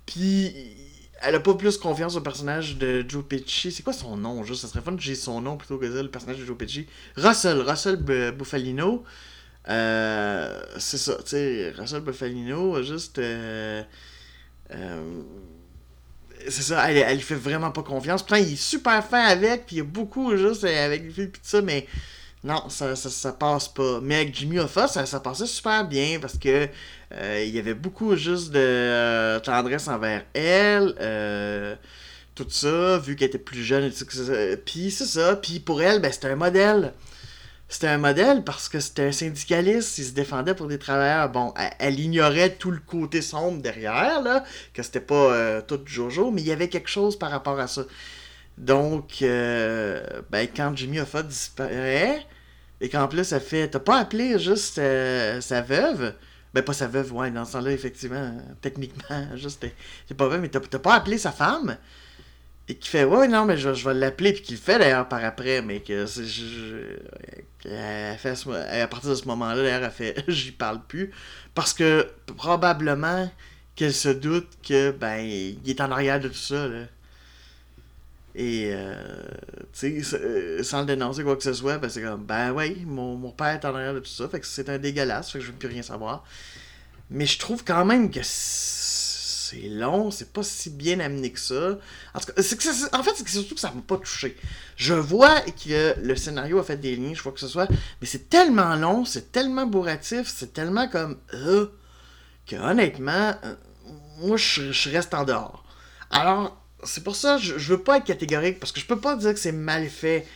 Puis 0.07 0.55
elle 1.21 1.35
a 1.35 1.41
pas 1.41 1.55
plus 1.55 1.79
confiance 1.79 2.17
au 2.17 2.21
personnage 2.21 2.77
de 2.79 3.05
Joe 3.09 3.25
Pesci. 3.25 3.71
C'est 3.71 3.83
quoi 3.83 3.93
son 3.93 4.17
nom 4.17 4.43
juste? 4.43 4.63
Ça 4.63 4.69
serait 4.69 4.83
fun 4.83 4.97
que 4.97 5.03
j'ai 5.03 5.15
son 5.15 5.41
nom 5.41 5.57
plutôt 5.57 5.79
que 5.79 5.87
dire 5.87 6.03
le 6.03 6.11
personnage 6.11 6.39
de 6.39 6.45
Joe 6.45 6.59
Pesci. 6.59 6.87
Russell, 7.17 7.61
Russell 7.61 7.97
Buffalino. 7.97 9.05
C'est 9.69 10.99
ça, 10.99 11.17
tu 11.17 11.31
sais, 11.31 11.73
Russell 11.77 12.01
Buffalino, 12.01 12.83
juste 12.83 13.21
c'est 16.49 16.63
ça, 16.63 16.91
elle, 16.91 16.97
elle 16.99 17.21
fait 17.21 17.35
vraiment 17.35 17.71
pas 17.71 17.83
confiance. 17.83 18.23
Putain, 18.23 18.39
il 18.39 18.53
est 18.53 18.57
super 18.57 19.05
fin 19.05 19.25
avec, 19.25 19.67
puis 19.67 19.77
il 19.77 19.79
y 19.79 19.83
a 19.83 19.85
beaucoup 19.85 20.37
juste 20.37 20.65
avec 20.65 21.03
les 21.05 21.11
filles, 21.11 21.27
pis 21.29 21.41
tout 21.41 21.47
ça, 21.49 21.63
mais 21.63 21.87
non, 22.45 22.69
ça, 22.69 22.95
ça, 22.95 23.33
passe 23.33 23.69
pas. 23.69 24.01
Mais 24.01 24.17
avec 24.17 24.35
Jimmy 24.35 24.59
Hoffa, 24.59 24.87
ça, 24.87 25.07
ça 25.07 25.21
passait 25.21 25.47
super 25.47 25.85
bien 25.87 26.19
parce 26.21 26.39
que 26.39 26.69
euh, 27.13 27.45
il 27.45 27.55
y 27.55 27.59
avait 27.59 27.75
beaucoup 27.75 28.15
juste 28.17 28.53
de 28.53 28.59
euh, 28.61 29.41
tendresse 29.41 29.89
envers 29.89 30.25
elle. 30.35 30.95
Euh, 31.01 31.75
tout 32.35 32.47
ça, 32.49 32.99
vu 32.99 33.17
qu'elle 33.17 33.29
était 33.29 33.39
plus 33.39 33.65
jeune. 33.65 33.85
et 33.85 33.91
tout 33.91 34.07
ça. 34.09 34.33
Puis 34.65 34.91
c'est 34.93 35.07
ça. 35.07 35.37
Puis 35.37 35.59
pour 35.59 35.83
elle, 35.83 36.01
ben, 36.01 36.13
c'était 36.13 36.29
un 36.29 36.37
modèle. 36.37 36.93
C'était 37.69 37.89
un 37.89 37.99
modèle 37.99 38.45
parce 38.45 38.69
que 38.69 38.81
c'était 38.81 39.05
un 39.09 39.13
syndicaliste, 39.13 39.99
il 39.99 40.05
se 40.05 40.13
défendait 40.13 40.55
pour 40.55 40.69
des 40.69 40.79
travailleurs. 40.79 41.29
Bon, 41.31 41.53
elle, 41.79 42.01
ignorait 42.01 42.55
tout 42.55 42.71
le 42.71 42.79
côté 42.79 43.21
sombre 43.21 43.61
derrière, 43.61 44.23
là, 44.23 44.43
que 44.73 44.83
c'était 44.83 45.01
pas 45.01 45.33
euh, 45.35 45.61
tout 45.61 45.81
Jojo, 45.85 46.31
mais 46.31 46.41
il 46.41 46.47
y 46.49 46.53
avait 46.53 46.69
quelque 46.69 46.89
chose 46.89 47.19
par 47.19 47.31
rapport 47.31 47.61
à 47.61 47.67
ça. 47.67 47.83
Donc, 48.57 49.23
euh, 49.23 50.03
ben, 50.31 50.49
quand 50.55 50.75
Jimmy 50.75 51.01
Hoffa 51.01 51.23
disparaît, 51.23 52.27
et 52.81 52.89
qu'en 52.89 53.09
plus, 53.09 53.33
elle 53.33 53.41
fait 53.41 53.69
T'as 53.69 53.81
pas 53.81 53.99
appelé 53.99 54.39
juste 54.39 54.79
euh, 54.79 55.41
sa 55.41 55.61
veuve? 55.63 56.15
Ben, 56.55 56.63
pas 56.65 56.73
sa 56.73 56.87
veuve, 56.89 57.13
ouais, 57.13 57.31
dans 57.31 57.45
ce 57.45 57.53
temps-là, 57.53 57.73
effectivement, 57.73 58.33
techniquement, 58.63 59.29
juste, 59.37 59.67
c'est 60.09 60.17
pas 60.17 60.27
vrai, 60.27 60.39
mais 60.39 60.49
t'as 60.49 60.61
pas 60.61 60.95
appelé 60.95 61.19
sa 61.19 61.33
femme? 61.33 61.77
Et 62.71 62.75
qui 62.75 62.91
fait 62.91 63.05
ouais 63.05 63.29
non 63.29 63.47
mais 63.47 63.57
je, 63.57 63.73
je 63.73 63.89
vais 63.89 63.95
l'appeler 63.95 64.35
puis 64.35 64.43
qu'il 64.43 64.57
le 64.57 64.61
fait 64.61 64.79
d'ailleurs 64.79 65.09
par 65.09 65.25
après 65.25 65.63
mais 65.63 65.81
que 65.81 66.05
c'est 66.05 66.27
elle 67.71 68.83
à 68.83 68.87
partir 68.89 69.11
de 69.11 69.15
ce 69.15 69.25
moment-là 69.27 69.57
d'ailleurs 69.57 69.85
elle 69.85 69.91
fait 69.91 70.25
j'y 70.29 70.53
parle 70.53 70.81
plus 70.87 71.13
parce 71.55 71.75
que 71.75 72.09
probablement 72.37 73.31
qu'elle 73.77 73.95
se 73.95 74.09
doute 74.09 74.49
que 74.67 74.91
ben 74.93 75.19
il 75.21 75.59
est 75.69 75.81
en 75.81 75.91
arrière 75.91 76.21
de 76.21 76.29
tout 76.29 76.35
ça 76.35 76.67
là. 76.69 76.85
et 78.35 78.71
euh, 78.73 78.95
tu 79.73 80.03
sais 80.03 80.17
s- 80.61 80.67
sans 80.67 80.81
le 80.81 80.87
dénoncer 80.87 81.25
quoi 81.25 81.37
que 81.37 81.43
ce 81.43 81.53
soit 81.53 81.79
ben 81.79 81.89
c'est 81.89 82.03
comme 82.03 82.25
ben 82.25 82.53
ouais 82.53 82.77
mon, 82.87 83.17
mon 83.17 83.31
père 83.31 83.49
est 83.49 83.65
en 83.65 83.75
arrière 83.75 83.95
de 83.95 84.01
tout 84.01 84.11
ça 84.11 84.29
fait 84.29 84.41
que 84.41 84.47
c'est 84.47 84.69
un 84.69 84.79
dégueulasse 84.79 85.31
fait 85.31 85.39
que 85.39 85.45
je 85.45 85.51
veux 85.51 85.57
plus 85.57 85.69
rien 85.69 85.83
savoir 85.83 86.25
mais 87.11 87.27
je 87.27 87.39
trouve 87.39 87.65
quand 87.65 87.85
même 87.85 88.11
que 88.11 88.21
c'est 89.51 89.69
long, 89.69 90.11
c'est 90.11 90.33
pas 90.33 90.43
si 90.43 90.71
bien 90.71 91.01
amené 91.01 91.33
que 91.33 91.41
ça. 91.41 91.79
En, 92.15 92.21
fait, 92.21 92.33
c'est 92.37 93.29
surtout 93.29 93.55
que 93.55 93.61
ça 93.61 93.73
m'a 93.75 93.81
pas 93.81 93.97
touché. 93.97 94.37
Je 94.77 94.95
vois 94.95 95.41
que 95.41 95.99
le 96.01 96.17
scénario 96.17 96.59
a 96.59 96.65
fait 96.65 96.77
des 96.77 96.97
lignes, 96.97 97.15
je 97.15 97.23
vois 97.23 97.33
que 97.33 97.41
ce 97.41 97.49
soit, 97.49 97.69
mais 98.01 98.07
c'est 98.07 98.29
tellement 98.29 98.77
long, 98.77 99.05
c'est 99.05 99.33
tellement 99.33 99.67
bourratif, 99.67 100.29
c'est 100.29 100.53
tellement 100.53 100.89
comme 100.89 101.17
euh, 101.35 101.67
que 102.47 102.57
honnêtement, 102.57 103.35
euh, 103.45 103.55
moi 104.19 104.37
je, 104.37 104.91
reste 104.91 105.15
en 105.15 105.25
dehors. 105.25 105.65
Alors, 106.11 106.61
c'est 106.85 107.03
pour 107.03 107.17
ça, 107.17 107.39
je, 107.39 107.59
je 107.59 107.75
veux 107.75 107.83
pas 107.83 107.99
être 107.99 108.05
catégorique 108.05 108.61
parce 108.61 108.73
que 108.73 108.81
je 108.81 108.87
peux 108.87 109.01
pas 109.01 109.17
dire 109.17 109.33
que 109.33 109.41
c'est 109.41 109.53
mal 109.53 109.89
fait. 109.89 110.27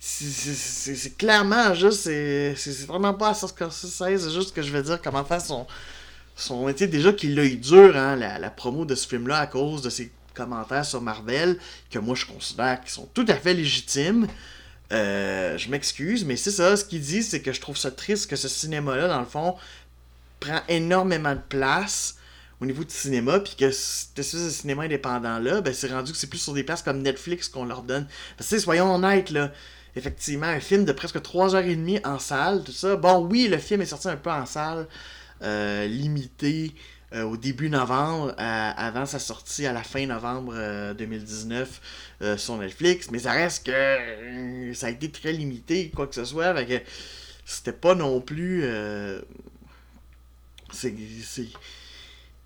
C'est- 0.00 1.16
clairement 1.18 1.74
juste, 1.74 2.02
c'est 2.04 2.86
vraiment 2.86 3.14
pas 3.14 3.30
à 3.30 3.34
Scorsese, 3.34 3.96
c'est 3.96 4.30
juste 4.30 4.54
que 4.54 4.62
je 4.62 4.70
veux 4.70 4.82
dire 4.82 5.02
comment 5.02 5.24
faire 5.24 5.40
son, 5.40 5.66
son 6.38 6.70
déjà 6.70 7.12
qu'il 7.12 7.34
l'a 7.34 7.44
eu 7.44 7.56
dur, 7.56 7.96
hein, 7.96 8.16
la, 8.16 8.50
promo 8.50 8.84
de 8.84 8.94
ce 8.94 9.08
film-là, 9.08 9.40
à 9.40 9.46
cause 9.46 9.82
de 9.82 9.90
ses 9.90 10.12
commentaires 10.34 10.84
sur 10.84 11.02
Marvel, 11.02 11.58
que 11.90 11.98
moi 11.98 12.14
je 12.14 12.26
considère 12.26 12.80
qu'ils 12.80 12.90
sont 12.90 13.08
tout 13.12 13.26
à 13.28 13.34
fait 13.34 13.54
légitimes. 13.54 14.28
Euh, 14.92 15.58
je 15.58 15.68
m'excuse, 15.68 16.24
mais 16.24 16.36
c'est 16.36 16.52
ça, 16.52 16.76
ce 16.76 16.84
qu'il 16.84 17.00
dit, 17.00 17.22
c'est 17.22 17.42
que 17.42 17.52
je 17.52 17.60
trouve 17.60 17.76
ça 17.76 17.90
triste 17.90 18.30
que 18.30 18.36
ce 18.36 18.48
cinéma-là, 18.48 19.08
dans 19.08 19.18
le 19.18 19.26
fond, 19.26 19.56
prend 20.38 20.60
énormément 20.68 21.34
de 21.34 21.40
place 21.48 22.16
au 22.60 22.66
niveau 22.66 22.84
du 22.84 22.94
cinéma, 22.94 23.40
puis 23.40 23.56
que 23.56 23.70
cette 23.72 24.18
espèce 24.18 24.44
de 24.44 24.50
cinéma 24.50 24.84
indépendant-là, 24.84 25.60
ben, 25.60 25.74
c'est 25.74 25.90
rendu 25.92 26.12
que 26.12 26.18
c'est 26.18 26.28
plus 26.28 26.38
sur 26.38 26.54
des 26.54 26.62
places 26.62 26.82
comme 26.82 27.02
Netflix 27.02 27.48
qu'on 27.48 27.64
leur 27.64 27.82
donne. 27.82 28.06
Parce 28.36 28.48
que, 28.50 28.58
soyons 28.58 28.94
honnêtes, 28.94 29.30
là, 29.30 29.52
effectivement, 29.96 30.46
un 30.46 30.60
film 30.60 30.84
de 30.84 30.92
presque 30.92 31.18
3h30 31.18 32.06
en 32.06 32.18
salle, 32.18 32.62
tout 32.64 32.72
ça. 32.72 32.96
Bon, 32.96 33.26
oui, 33.26 33.48
le 33.48 33.58
film 33.58 33.82
est 33.82 33.86
sorti 33.86 34.08
un 34.08 34.16
peu 34.16 34.30
en 34.30 34.46
salle, 34.46 34.86
euh, 35.42 35.86
limité 35.86 36.74
euh, 37.14 37.22
au 37.22 37.38
début 37.38 37.70
novembre, 37.70 38.34
avant 38.36 39.06
sa 39.06 39.18
sortie 39.18 39.64
à 39.64 39.72
la 39.72 39.82
fin 39.82 40.04
novembre 40.04 40.52
euh, 40.54 40.92
2019 40.92 41.80
euh, 42.20 42.36
sur 42.36 42.58
Netflix, 42.58 43.10
mais 43.10 43.20
ça 43.20 43.32
reste 43.32 43.64
que 43.64 44.74
ça 44.74 44.88
a 44.88 44.90
été 44.90 45.10
très 45.10 45.32
limité, 45.32 45.88
quoi 45.88 46.06
que 46.06 46.14
ce 46.14 46.26
soit, 46.26 46.52
que 46.66 46.82
c'était 47.46 47.72
pas 47.72 47.94
non 47.94 48.20
plus... 48.20 48.62
c'est... 50.70 50.94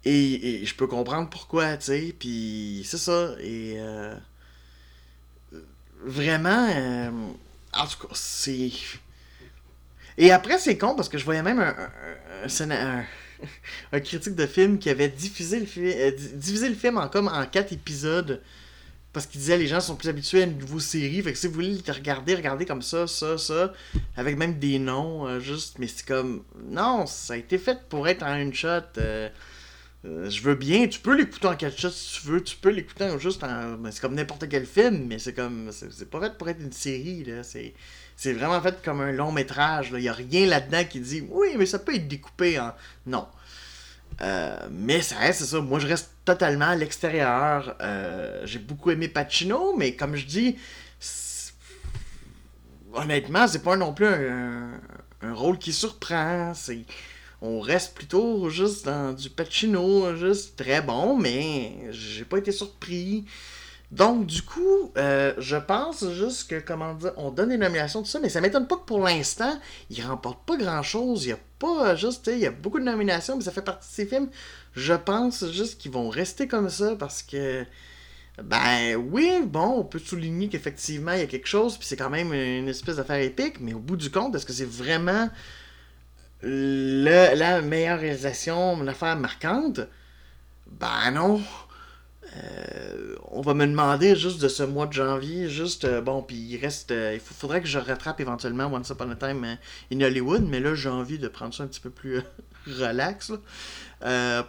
Et, 0.04 0.64
je 0.64 0.74
peux 0.76 0.86
comprendre 0.86 1.28
pourquoi, 1.28 1.76
tu 1.76 1.86
sais, 1.86 2.14
puis 2.16 2.82
c'est 2.84 2.98
ça, 2.98 3.34
et... 3.40 3.78
vraiment, 6.04 6.68
en 7.72 7.86
tout 7.88 8.06
cas, 8.06 8.14
c'est... 8.14 8.70
Et 10.18 10.30
après, 10.32 10.58
c'est 10.58 10.78
con 10.78 10.94
parce 10.94 11.08
que 11.08 11.18
je 11.18 11.24
voyais 11.24 11.42
même 11.42 11.60
un, 11.60 11.74
un, 13.92 14.00
critique 14.00 14.34
de 14.34 14.46
film 14.46 14.78
qui 14.78 14.90
avait 14.90 15.08
diffusé 15.08 15.60
le, 15.60 15.66
fi- 15.66 15.80
euh, 15.94 16.10
di- 16.12 16.32
divisé 16.34 16.68
le 16.68 16.74
film 16.74 16.98
en 16.98 17.08
comme 17.08 17.28
en 17.28 17.44
quatre 17.46 17.72
épisodes 17.72 18.40
parce 19.12 19.26
qu'il 19.26 19.40
disait 19.40 19.58
les 19.58 19.66
gens 19.68 19.80
sont 19.80 19.96
plus 19.96 20.08
habitués 20.08 20.42
à 20.42 20.46
une 20.46 20.58
nouvelle 20.58 20.80
série. 20.80 21.22
Fait 21.22 21.32
que 21.32 21.38
si 21.38 21.46
vous 21.46 21.54
voulez 21.54 21.78
le 21.86 21.92
regarder, 21.92 22.34
regardez 22.34 22.66
comme 22.66 22.82
ça, 22.82 23.06
ça, 23.06 23.38
ça, 23.38 23.72
avec 24.16 24.38
même 24.38 24.58
des 24.58 24.78
noms, 24.78 25.26
euh, 25.26 25.40
juste. 25.40 25.78
Mais 25.78 25.86
c'est 25.88 26.06
comme. 26.06 26.44
Non, 26.70 27.06
ça 27.06 27.34
a 27.34 27.36
été 27.36 27.58
fait 27.58 27.78
pour 27.90 28.08
être 28.08 28.22
en 28.24 28.36
une 28.36 28.54
shot. 28.54 28.68
euh, 28.98 29.28
je 30.04 30.40
veux 30.42 30.56
bien, 30.56 30.88
tu 30.88 30.98
peux 30.98 31.16
l'écouter 31.16 31.46
en 31.46 31.54
quatre 31.56 31.78
shots 31.78 31.90
si 31.90 32.20
tu 32.20 32.26
veux, 32.28 32.42
tu 32.42 32.56
peux 32.56 32.70
l'écouter 32.70 33.08
juste 33.20 33.44
en. 33.44 33.74
ben, 33.74 33.90
c'est 33.92 34.00
comme 34.00 34.14
n'importe 34.14 34.48
quel 34.48 34.66
film, 34.66 35.06
mais 35.08 35.18
c'est 35.18 35.34
comme. 35.34 35.70
C'est 35.72 36.10
pas 36.10 36.20
fait 36.20 36.36
pour 36.38 36.48
être 36.48 36.60
une 36.60 36.72
série, 36.72 37.24
là. 37.24 37.42
C'est. 37.44 37.74
C'est 38.22 38.34
vraiment 38.34 38.60
fait 38.60 38.80
comme 38.84 39.00
un 39.00 39.10
long 39.10 39.32
métrage. 39.32 39.88
Il 39.90 39.98
n'y 39.98 40.08
a 40.08 40.12
rien 40.12 40.46
là-dedans 40.46 40.84
qui 40.88 41.00
dit 41.00 41.26
oui, 41.28 41.56
mais 41.58 41.66
ça 41.66 41.80
peut 41.80 41.92
être 41.92 42.06
découpé 42.06 42.56
en. 42.56 42.72
Non. 43.04 43.26
Euh, 44.20 44.56
mais 44.70 45.02
ça 45.02 45.16
reste, 45.16 45.40
c'est 45.40 45.46
ça. 45.46 45.60
Moi, 45.60 45.80
je 45.80 45.88
reste 45.88 46.12
totalement 46.24 46.66
à 46.66 46.76
l'extérieur. 46.76 47.74
Euh, 47.80 48.42
J'ai 48.44 48.60
beaucoup 48.60 48.92
aimé 48.92 49.08
Pacino, 49.08 49.76
mais 49.76 49.96
comme 49.96 50.14
je 50.14 50.24
dis, 50.24 50.56
honnêtement, 52.92 53.48
c'est 53.48 53.64
pas 53.64 53.74
non 53.74 53.92
plus 53.92 54.06
un, 54.06 54.78
rôle 55.32 55.58
qui 55.58 55.72
surprend. 55.72 56.52
On 57.40 57.58
reste 57.58 57.96
plutôt 57.96 58.48
juste 58.50 58.84
dans 58.84 59.12
du 59.12 59.30
Pacino, 59.30 60.14
juste 60.14 60.54
très 60.54 60.80
bon, 60.80 61.18
mais 61.18 61.88
j'ai 61.90 62.24
pas 62.24 62.38
été 62.38 62.52
surpris. 62.52 63.24
Donc, 63.92 64.24
du 64.26 64.40
coup, 64.40 64.90
euh, 64.96 65.34
je 65.36 65.56
pense 65.56 66.10
juste 66.12 66.48
que, 66.48 66.58
comment 66.58 66.94
dire, 66.94 67.12
on 67.18 67.30
donne 67.30 67.50
des 67.50 67.58
nominations, 67.58 68.00
tout 68.00 68.08
ça, 68.08 68.20
mais 68.20 68.30
ça 68.30 68.40
m'étonne 68.40 68.66
pas 68.66 68.76
que 68.76 68.86
pour 68.86 69.00
l'instant, 69.00 69.60
il 69.90 70.02
remporte 70.02 70.46
pas 70.46 70.56
grand 70.56 70.82
chose. 70.82 71.26
Il 71.26 71.28
y 71.28 71.32
a 71.32 71.38
pas 71.58 71.90
euh, 71.90 71.96
juste, 71.96 72.30
il 72.32 72.38
y 72.38 72.46
a 72.46 72.50
beaucoup 72.50 72.78
de 72.78 72.86
nominations, 72.86 73.36
mais 73.36 73.44
ça 73.44 73.52
fait 73.52 73.60
partie 73.60 73.86
de 73.90 73.94
ces 73.94 74.06
films. 74.06 74.30
Je 74.74 74.94
pense 74.94 75.44
juste 75.52 75.78
qu'ils 75.78 75.92
vont 75.92 76.08
rester 76.08 76.48
comme 76.48 76.70
ça 76.70 76.96
parce 76.96 77.22
que, 77.22 77.66
ben 78.42 78.96
oui, 78.96 79.42
bon, 79.44 79.80
on 79.80 79.84
peut 79.84 79.98
souligner 79.98 80.48
qu'effectivement, 80.48 81.12
il 81.12 81.20
y 81.20 81.24
a 81.24 81.26
quelque 81.26 81.48
chose, 81.48 81.76
puis 81.76 81.86
c'est 81.86 81.96
quand 81.98 82.10
même 82.10 82.32
une 82.32 82.68
espèce 82.68 82.96
d'affaire 82.96 83.20
épique, 83.20 83.60
mais 83.60 83.74
au 83.74 83.78
bout 83.78 83.96
du 83.96 84.10
compte, 84.10 84.34
est-ce 84.34 84.46
que 84.46 84.54
c'est 84.54 84.64
vraiment 84.64 85.28
la 86.42 87.60
meilleure 87.60 88.00
réalisation, 88.00 88.80
une 88.80 88.88
affaire 88.88 89.16
marquante? 89.16 89.80
Ben 90.80 91.10
non. 91.12 91.42
Euh, 92.36 93.14
on 93.30 93.40
va 93.42 93.54
me 93.54 93.66
demander 93.66 94.16
juste 94.16 94.40
de 94.40 94.48
ce 94.48 94.62
mois 94.62 94.86
de 94.86 94.92
janvier, 94.92 95.48
juste, 95.48 95.84
euh, 95.84 96.00
bon, 96.00 96.22
puis 96.22 96.36
il 96.36 96.56
reste, 96.56 96.90
euh, 96.90 97.14
il 97.14 97.20
faudrait 97.20 97.60
que 97.60 97.68
je 97.68 97.78
rattrape 97.78 98.20
éventuellement 98.20 98.66
Once 98.72 98.88
Upon 98.90 99.10
a 99.10 99.16
Time 99.16 99.58
in 99.92 100.00
Hollywood, 100.00 100.44
mais 100.48 100.60
là 100.60 100.74
j'ai 100.74 100.88
envie 100.88 101.18
de 101.18 101.28
prendre 101.28 101.52
ça 101.52 101.64
un 101.64 101.66
petit 101.66 101.80
peu 101.80 101.90
plus 101.90 102.22
relax 102.66 103.32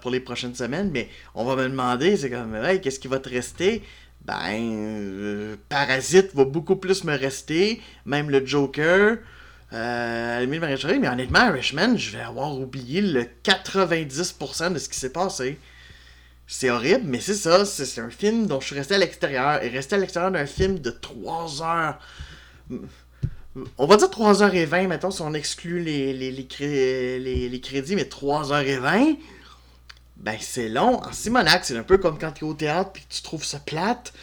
pour 0.01 0.11
les 0.11 0.19
prochaines 0.19 0.55
semaines, 0.55 0.89
mais 0.91 1.09
on 1.35 1.45
va 1.45 1.55
me 1.55 1.69
demander, 1.69 2.17
c'est 2.17 2.29
comme, 2.29 2.55
hey, 2.55 2.81
qu'est-ce 2.81 2.99
qui 2.99 3.07
va 3.07 3.19
te 3.19 3.29
rester? 3.29 3.83
Ben, 4.25 5.57
Parasite 5.69 6.33
va 6.33 6.45
beaucoup 6.45 6.77
plus 6.77 7.03
me 7.03 7.15
rester, 7.15 7.81
même 8.05 8.29
le 8.29 8.43
Joker, 8.45 9.17
euh, 9.73 10.45
mais 10.47 11.07
honnêtement, 11.07 11.47
Irishman, 11.47 11.97
je 11.97 12.11
vais 12.11 12.23
avoir 12.23 12.57
oublié 12.57 13.01
le 13.01 13.25
90% 13.43 14.73
de 14.73 14.79
ce 14.79 14.87
qui 14.87 14.99
s'est 14.99 15.11
passé. 15.11 15.57
C'est 16.47 16.69
horrible, 16.69 17.03
mais 17.05 17.19
c'est 17.19 17.33
ça, 17.35 17.65
c'est 17.65 17.99
un 18.01 18.09
film 18.09 18.47
dont 18.47 18.59
je 18.59 18.67
suis 18.67 18.75
resté 18.75 18.95
à 18.95 18.97
l'extérieur. 18.97 19.63
Et 19.63 19.69
rester 19.69 19.95
à 19.95 19.97
l'extérieur 19.97 20.31
d'un 20.31 20.45
film 20.45 20.79
de 20.79 20.91
3 20.91 21.61
heures. 21.63 21.99
On 23.77 23.85
va 23.85 23.97
dire 23.97 24.09
3h20, 24.09 24.87
mettons, 24.87 25.11
si 25.11 25.21
on 25.21 25.33
exclut 25.33 25.79
les, 25.83 26.11
les, 26.13 26.31
les, 26.31 27.19
les- 27.19 27.49
les 27.49 27.61
crédits, 27.61 27.95
mais 27.95 28.05
3h20, 28.05 29.17
ben 30.17 30.37
c'est 30.39 30.69
long. 30.69 31.01
En 31.03 31.11
Simonac, 31.13 31.65
c'est 31.65 31.77
un 31.77 31.83
peu 31.83 31.97
comme 31.97 32.17
quand 32.19 32.31
tu 32.31 32.45
es 32.45 32.47
au 32.47 32.53
théâtre 32.53 32.91
puis 32.93 33.03
que 33.03 33.13
tu 33.13 33.21
trouves 33.21 33.45
ça 33.45 33.59
plate. 33.59 34.13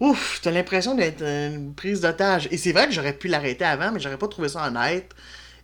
Ouf, 0.00 0.40
t'as 0.42 0.50
l'impression 0.52 0.94
d'être 0.96 1.22
une 1.22 1.74
prise 1.74 2.00
d'otage. 2.02 2.48
Et 2.52 2.58
c'est 2.58 2.72
vrai 2.72 2.86
que 2.88 2.92
j'aurais 2.94 3.14
pu 3.14 3.28
l'arrêter 3.28 3.64
avant, 3.64 3.92
mais 3.92 4.00
j'aurais 4.00 4.18
pas 4.18 4.28
trouvé 4.28 4.48
ça 4.50 4.66
honnête. 4.68 5.12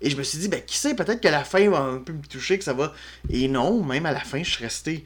Et 0.01 0.11
je 0.11 0.17
me 0.17 0.23
suis 0.25 0.39
dit, 0.39 0.49
ben 0.49 0.63
qui 0.63 0.77
sait, 0.79 0.95
peut-être 0.95 1.21
que 1.23 1.29
la 1.29 1.45
fin 1.45 1.69
va 1.71 1.81
un 1.81 1.99
peu 1.99 2.13
me 2.15 2.23
toucher, 2.27 2.59
que 2.59 2.65
ça 2.65 2.75
va. 2.75 2.95
Et 3.31 3.49
non, 3.49 3.83
même 3.85 4.07
à 4.07 4.13
la 4.13 4.21
fin, 4.21 4.43
je 4.43 4.51
suis 4.51 4.65
resté. 4.65 5.05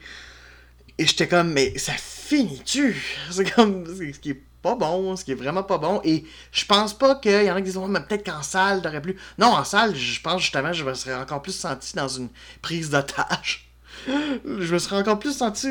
Et 0.97 1.05
j'étais 1.05 1.27
comme, 1.27 1.53
mais 1.53 1.77
ça 1.77 1.93
finit-tu? 1.93 2.95
C'est 3.31 3.53
comme, 3.53 3.85
ce 3.85 4.19
qui 4.19 4.31
est 4.31 4.41
pas 4.61 4.75
bon, 4.75 5.15
ce 5.15 5.23
qui 5.23 5.31
est 5.31 5.35
vraiment 5.35 5.63
pas 5.63 5.77
bon. 5.77 6.01
Et 6.03 6.25
je 6.51 6.65
pense 6.65 6.97
pas 6.97 7.15
qu'il 7.15 7.31
y 7.43 7.51
en 7.51 7.55
a 7.55 7.61
qui 7.61 7.65
disent, 7.65 7.77
mais 7.77 7.99
peut-être 8.01 8.25
qu'en 8.25 8.41
salle, 8.41 8.81
t'aurais 8.81 9.01
plus. 9.01 9.17
Non, 9.37 9.47
en 9.47 9.63
salle, 9.63 9.95
je 9.95 10.21
pense 10.21 10.41
justement, 10.41 10.73
je 10.73 10.83
me 10.83 10.93
serais 10.93 11.15
encore 11.15 11.41
plus 11.41 11.55
senti 11.55 11.95
dans 11.95 12.07
une 12.07 12.29
prise 12.61 12.89
d'otage. 12.89 13.66
Je 14.07 14.73
me 14.73 14.79
serais 14.79 14.97
encore 14.97 15.19
plus 15.19 15.35
senti 15.35 15.67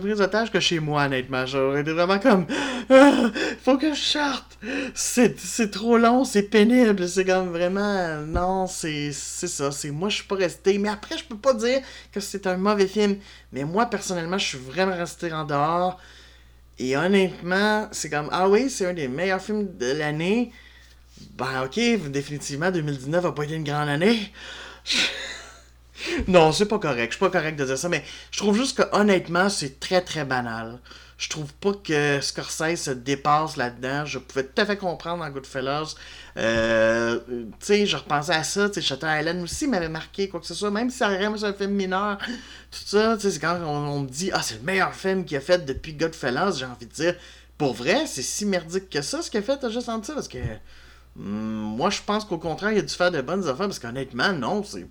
prise 0.00 0.18
d'otage 0.18 0.50
que 0.50 0.60
chez 0.60 0.80
moi, 0.80 1.04
honnêtement. 1.04 1.46
J'aurais 1.46 1.80
été 1.80 1.92
vraiment 1.92 2.18
comme. 2.18 2.46
Ah, 2.90 3.30
faut 3.62 3.78
que 3.78 3.94
je 3.94 4.00
sorte! 4.00 4.58
C'est 4.94 5.70
trop 5.70 5.98
long, 5.98 6.24
c'est 6.24 6.42
pénible. 6.42 7.08
C'est 7.08 7.24
comme 7.24 7.48
vraiment. 7.48 8.18
Non, 8.26 8.66
c'est 8.66 9.12
ça. 9.12 9.70
C'est 9.70 9.90
Moi, 9.90 10.08
je 10.08 10.16
suis 10.16 10.24
pas 10.24 10.36
resté. 10.36 10.78
Mais 10.78 10.88
après, 10.88 11.16
je 11.18 11.24
peux 11.24 11.36
pas 11.36 11.54
dire 11.54 11.80
que 12.12 12.20
c'est 12.20 12.46
un 12.46 12.56
mauvais 12.56 12.86
film. 12.86 13.16
Mais 13.52 13.64
moi, 13.64 13.86
personnellement, 13.86 14.38
je 14.38 14.46
suis 14.46 14.58
vraiment 14.58 14.96
resté 14.96 15.32
en 15.32 15.44
dehors. 15.44 16.00
Et 16.78 16.96
honnêtement, 16.96 17.88
c'est 17.92 18.10
comme. 18.10 18.28
Ah 18.32 18.48
oui, 18.48 18.70
c'est 18.70 18.86
un 18.86 18.94
des 18.94 19.08
meilleurs 19.08 19.42
films 19.42 19.76
de 19.76 19.92
l'année. 19.92 20.52
Ben, 21.36 21.64
ok, 21.64 22.10
définitivement, 22.10 22.70
2019 22.70 23.22
va 23.22 23.32
pas 23.32 23.44
été 23.44 23.54
une 23.54 23.64
grande 23.64 23.88
année. 23.88 24.32
non, 26.28 26.52
c'est 26.52 26.66
pas 26.66 26.78
correct. 26.78 27.12
Je 27.12 27.16
suis 27.16 27.20
pas 27.20 27.30
correct 27.30 27.58
de 27.58 27.64
dire 27.64 27.78
ça, 27.78 27.88
mais 27.88 28.04
je 28.30 28.38
trouve 28.38 28.56
juste 28.56 28.76
que 28.76 28.96
honnêtement, 28.96 29.48
c'est 29.48 29.80
très 29.80 30.00
très 30.00 30.24
banal. 30.24 30.78
Je 31.18 31.28
trouve 31.28 31.52
pas 31.54 31.72
que 31.72 32.20
Scorsese 32.20 32.76
se 32.76 32.90
dépasse 32.92 33.56
là-dedans. 33.56 34.04
Je 34.04 34.20
pouvais 34.20 34.44
tout 34.44 34.62
à 34.62 34.64
fait 34.64 34.76
comprendre 34.76 35.24
dans 35.24 35.30
Goodfellas. 35.30 35.96
Euh, 36.36 37.18
tu 37.26 37.52
sais, 37.58 37.86
je 37.86 37.96
repensais 37.96 38.34
à 38.34 38.44
ça. 38.44 38.68
Tu 38.68 38.74
sais, 38.74 38.82
Shutter 38.82 39.08
Island 39.18 39.42
aussi 39.42 39.66
m'avait 39.66 39.88
marqué, 39.88 40.28
quoi 40.28 40.38
que 40.38 40.46
ce 40.46 40.54
soit. 40.54 40.70
Même 40.70 40.90
si 40.90 40.98
ça 40.98 41.08
reste 41.08 41.42
un 41.42 41.52
film 41.52 41.72
mineur. 41.72 42.18
Tout 42.18 42.78
ça, 42.86 43.16
tu 43.16 43.22
sais, 43.22 43.30
c'est 43.32 43.40
quand 43.40 43.58
on, 43.64 44.02
me 44.02 44.08
dit, 44.08 44.30
ah, 44.32 44.42
c'est 44.42 44.58
le 44.58 44.62
meilleur 44.62 44.94
film 44.94 45.24
qu'il 45.24 45.36
a 45.36 45.40
fait 45.40 45.64
depuis 45.64 45.94
Goodfellas. 45.94 46.52
J'ai 46.52 46.66
envie 46.66 46.86
de 46.86 46.92
dire, 46.92 47.16
pour 47.56 47.74
vrai, 47.74 48.06
c'est 48.06 48.22
si 48.22 48.46
merdique 48.46 48.88
que 48.88 49.02
ça, 49.02 49.20
ce 49.20 49.28
qu'il 49.28 49.40
a 49.40 49.42
fait, 49.42 49.56
t'as 49.56 49.70
juste 49.70 49.86
senti 49.86 50.12
Parce 50.12 50.28
que. 50.28 50.38
Hmm, 51.16 51.74
moi, 51.76 51.90
je 51.90 52.00
pense 52.06 52.24
qu'au 52.24 52.38
contraire, 52.38 52.70
il 52.70 52.78
a 52.78 52.82
dû 52.82 52.94
faire 52.94 53.10
de 53.10 53.20
bonnes 53.20 53.42
affaires. 53.48 53.66
Parce 53.66 53.80
qu'honnêtement, 53.80 54.32
non, 54.32 54.62
c'est 54.62 54.86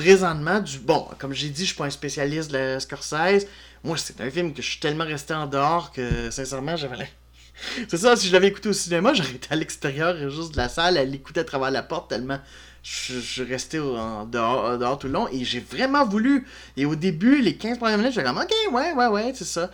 présentement 0.00 0.60
du. 0.60 0.78
Bon, 0.78 1.06
comme 1.18 1.34
j'ai 1.34 1.50
dit, 1.50 1.62
je 1.62 1.68
suis 1.68 1.76
pas 1.76 1.84
un 1.84 1.90
spécialiste 1.90 2.50
de 2.50 2.56
la 2.56 2.80
Scorsese. 2.80 3.46
Moi, 3.84 3.96
c'est 3.98 4.18
un 4.20 4.30
film 4.30 4.54
que 4.54 4.62
je 4.62 4.70
suis 4.70 4.80
tellement 4.80 5.04
resté 5.04 5.34
en 5.34 5.46
dehors 5.46 5.92
que, 5.92 6.30
sincèrement, 6.30 6.74
j'avais. 6.76 7.10
c'est 7.88 7.98
ça, 7.98 8.16
si 8.16 8.28
je 8.28 8.32
l'avais 8.32 8.48
écouté 8.48 8.70
au 8.70 8.72
cinéma, 8.72 9.12
j'aurais 9.14 9.32
été 9.32 9.48
à 9.50 9.56
l'extérieur 9.56 10.30
juste 10.30 10.52
de 10.52 10.56
la 10.56 10.70
salle, 10.70 10.96
à 10.96 11.04
l'écouter 11.04 11.40
à 11.40 11.44
travers 11.44 11.70
la 11.70 11.82
porte, 11.82 12.08
tellement 12.08 12.38
je, 12.82 13.20
suis 13.20 13.42
resté 13.42 13.78
en 13.78 14.24
dehors, 14.24 14.78
dehors, 14.78 14.98
tout 14.98 15.06
le 15.06 15.12
long. 15.12 15.28
Et 15.32 15.44
j'ai 15.44 15.60
vraiment 15.60 16.06
voulu. 16.06 16.46
Et 16.78 16.86
au 16.86 16.96
début, 16.96 17.42
les 17.42 17.56
15 17.56 17.76
premières 17.76 17.98
minutes, 17.98 18.14
j'étais 18.14 18.26
comme, 18.26 18.38
ok, 18.38 18.72
ouais, 18.72 18.94
ouais, 18.94 19.06
ouais, 19.06 19.32
c'est 19.34 19.44
ça. 19.44 19.70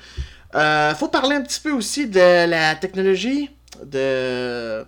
Euh, 0.56 0.92
faut 0.96 1.08
parler 1.08 1.36
un 1.36 1.42
petit 1.42 1.60
peu 1.60 1.70
aussi 1.70 2.08
de 2.08 2.48
la 2.48 2.74
technologie. 2.74 3.50
De 3.84 4.84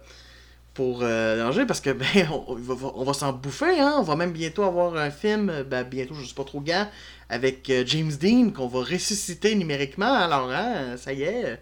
pour 0.79 1.01
euh, 1.03 1.37
danger 1.37 1.67
parce 1.67 1.81
que 1.81 1.91
ben 1.93 2.31
on, 2.31 3.03
va, 3.03 3.13
s'en 3.13 3.33
bouffer 3.33 3.81
hein. 3.81 3.97
On 3.99 4.03
va 4.03 4.15
même 4.15 4.31
bientôt 4.31 4.63
avoir 4.63 4.95
un 4.95 5.11
film 5.11 5.65
ben 5.69 5.83
bientôt 5.83 6.15
je 6.15 6.25
sais 6.25 6.37
pas 6.37 6.45
trop 6.45 6.61
gars 6.61 6.89
avec 7.29 7.69
euh, 7.69 7.83
James 7.85 8.13
Dean 8.13 8.53
qu'on 8.53 8.69
va 8.69 8.85
ressusciter 8.85 9.57
numériquement. 9.57 10.13
Alors 10.13 10.53
hein, 10.53 10.97
ça 10.97 11.13
y 11.13 11.25
est 11.25 11.61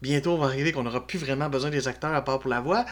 bientôt 0.00 0.34
on 0.34 0.38
va 0.38 0.46
arriver 0.46 0.70
qu'on 0.70 0.84
n'aura 0.84 1.04
plus 1.04 1.18
vraiment 1.18 1.48
besoin 1.48 1.70
des 1.70 1.88
acteurs 1.88 2.14
à 2.14 2.22
part 2.22 2.38
pour 2.38 2.50
la 2.50 2.60
voix. 2.60 2.86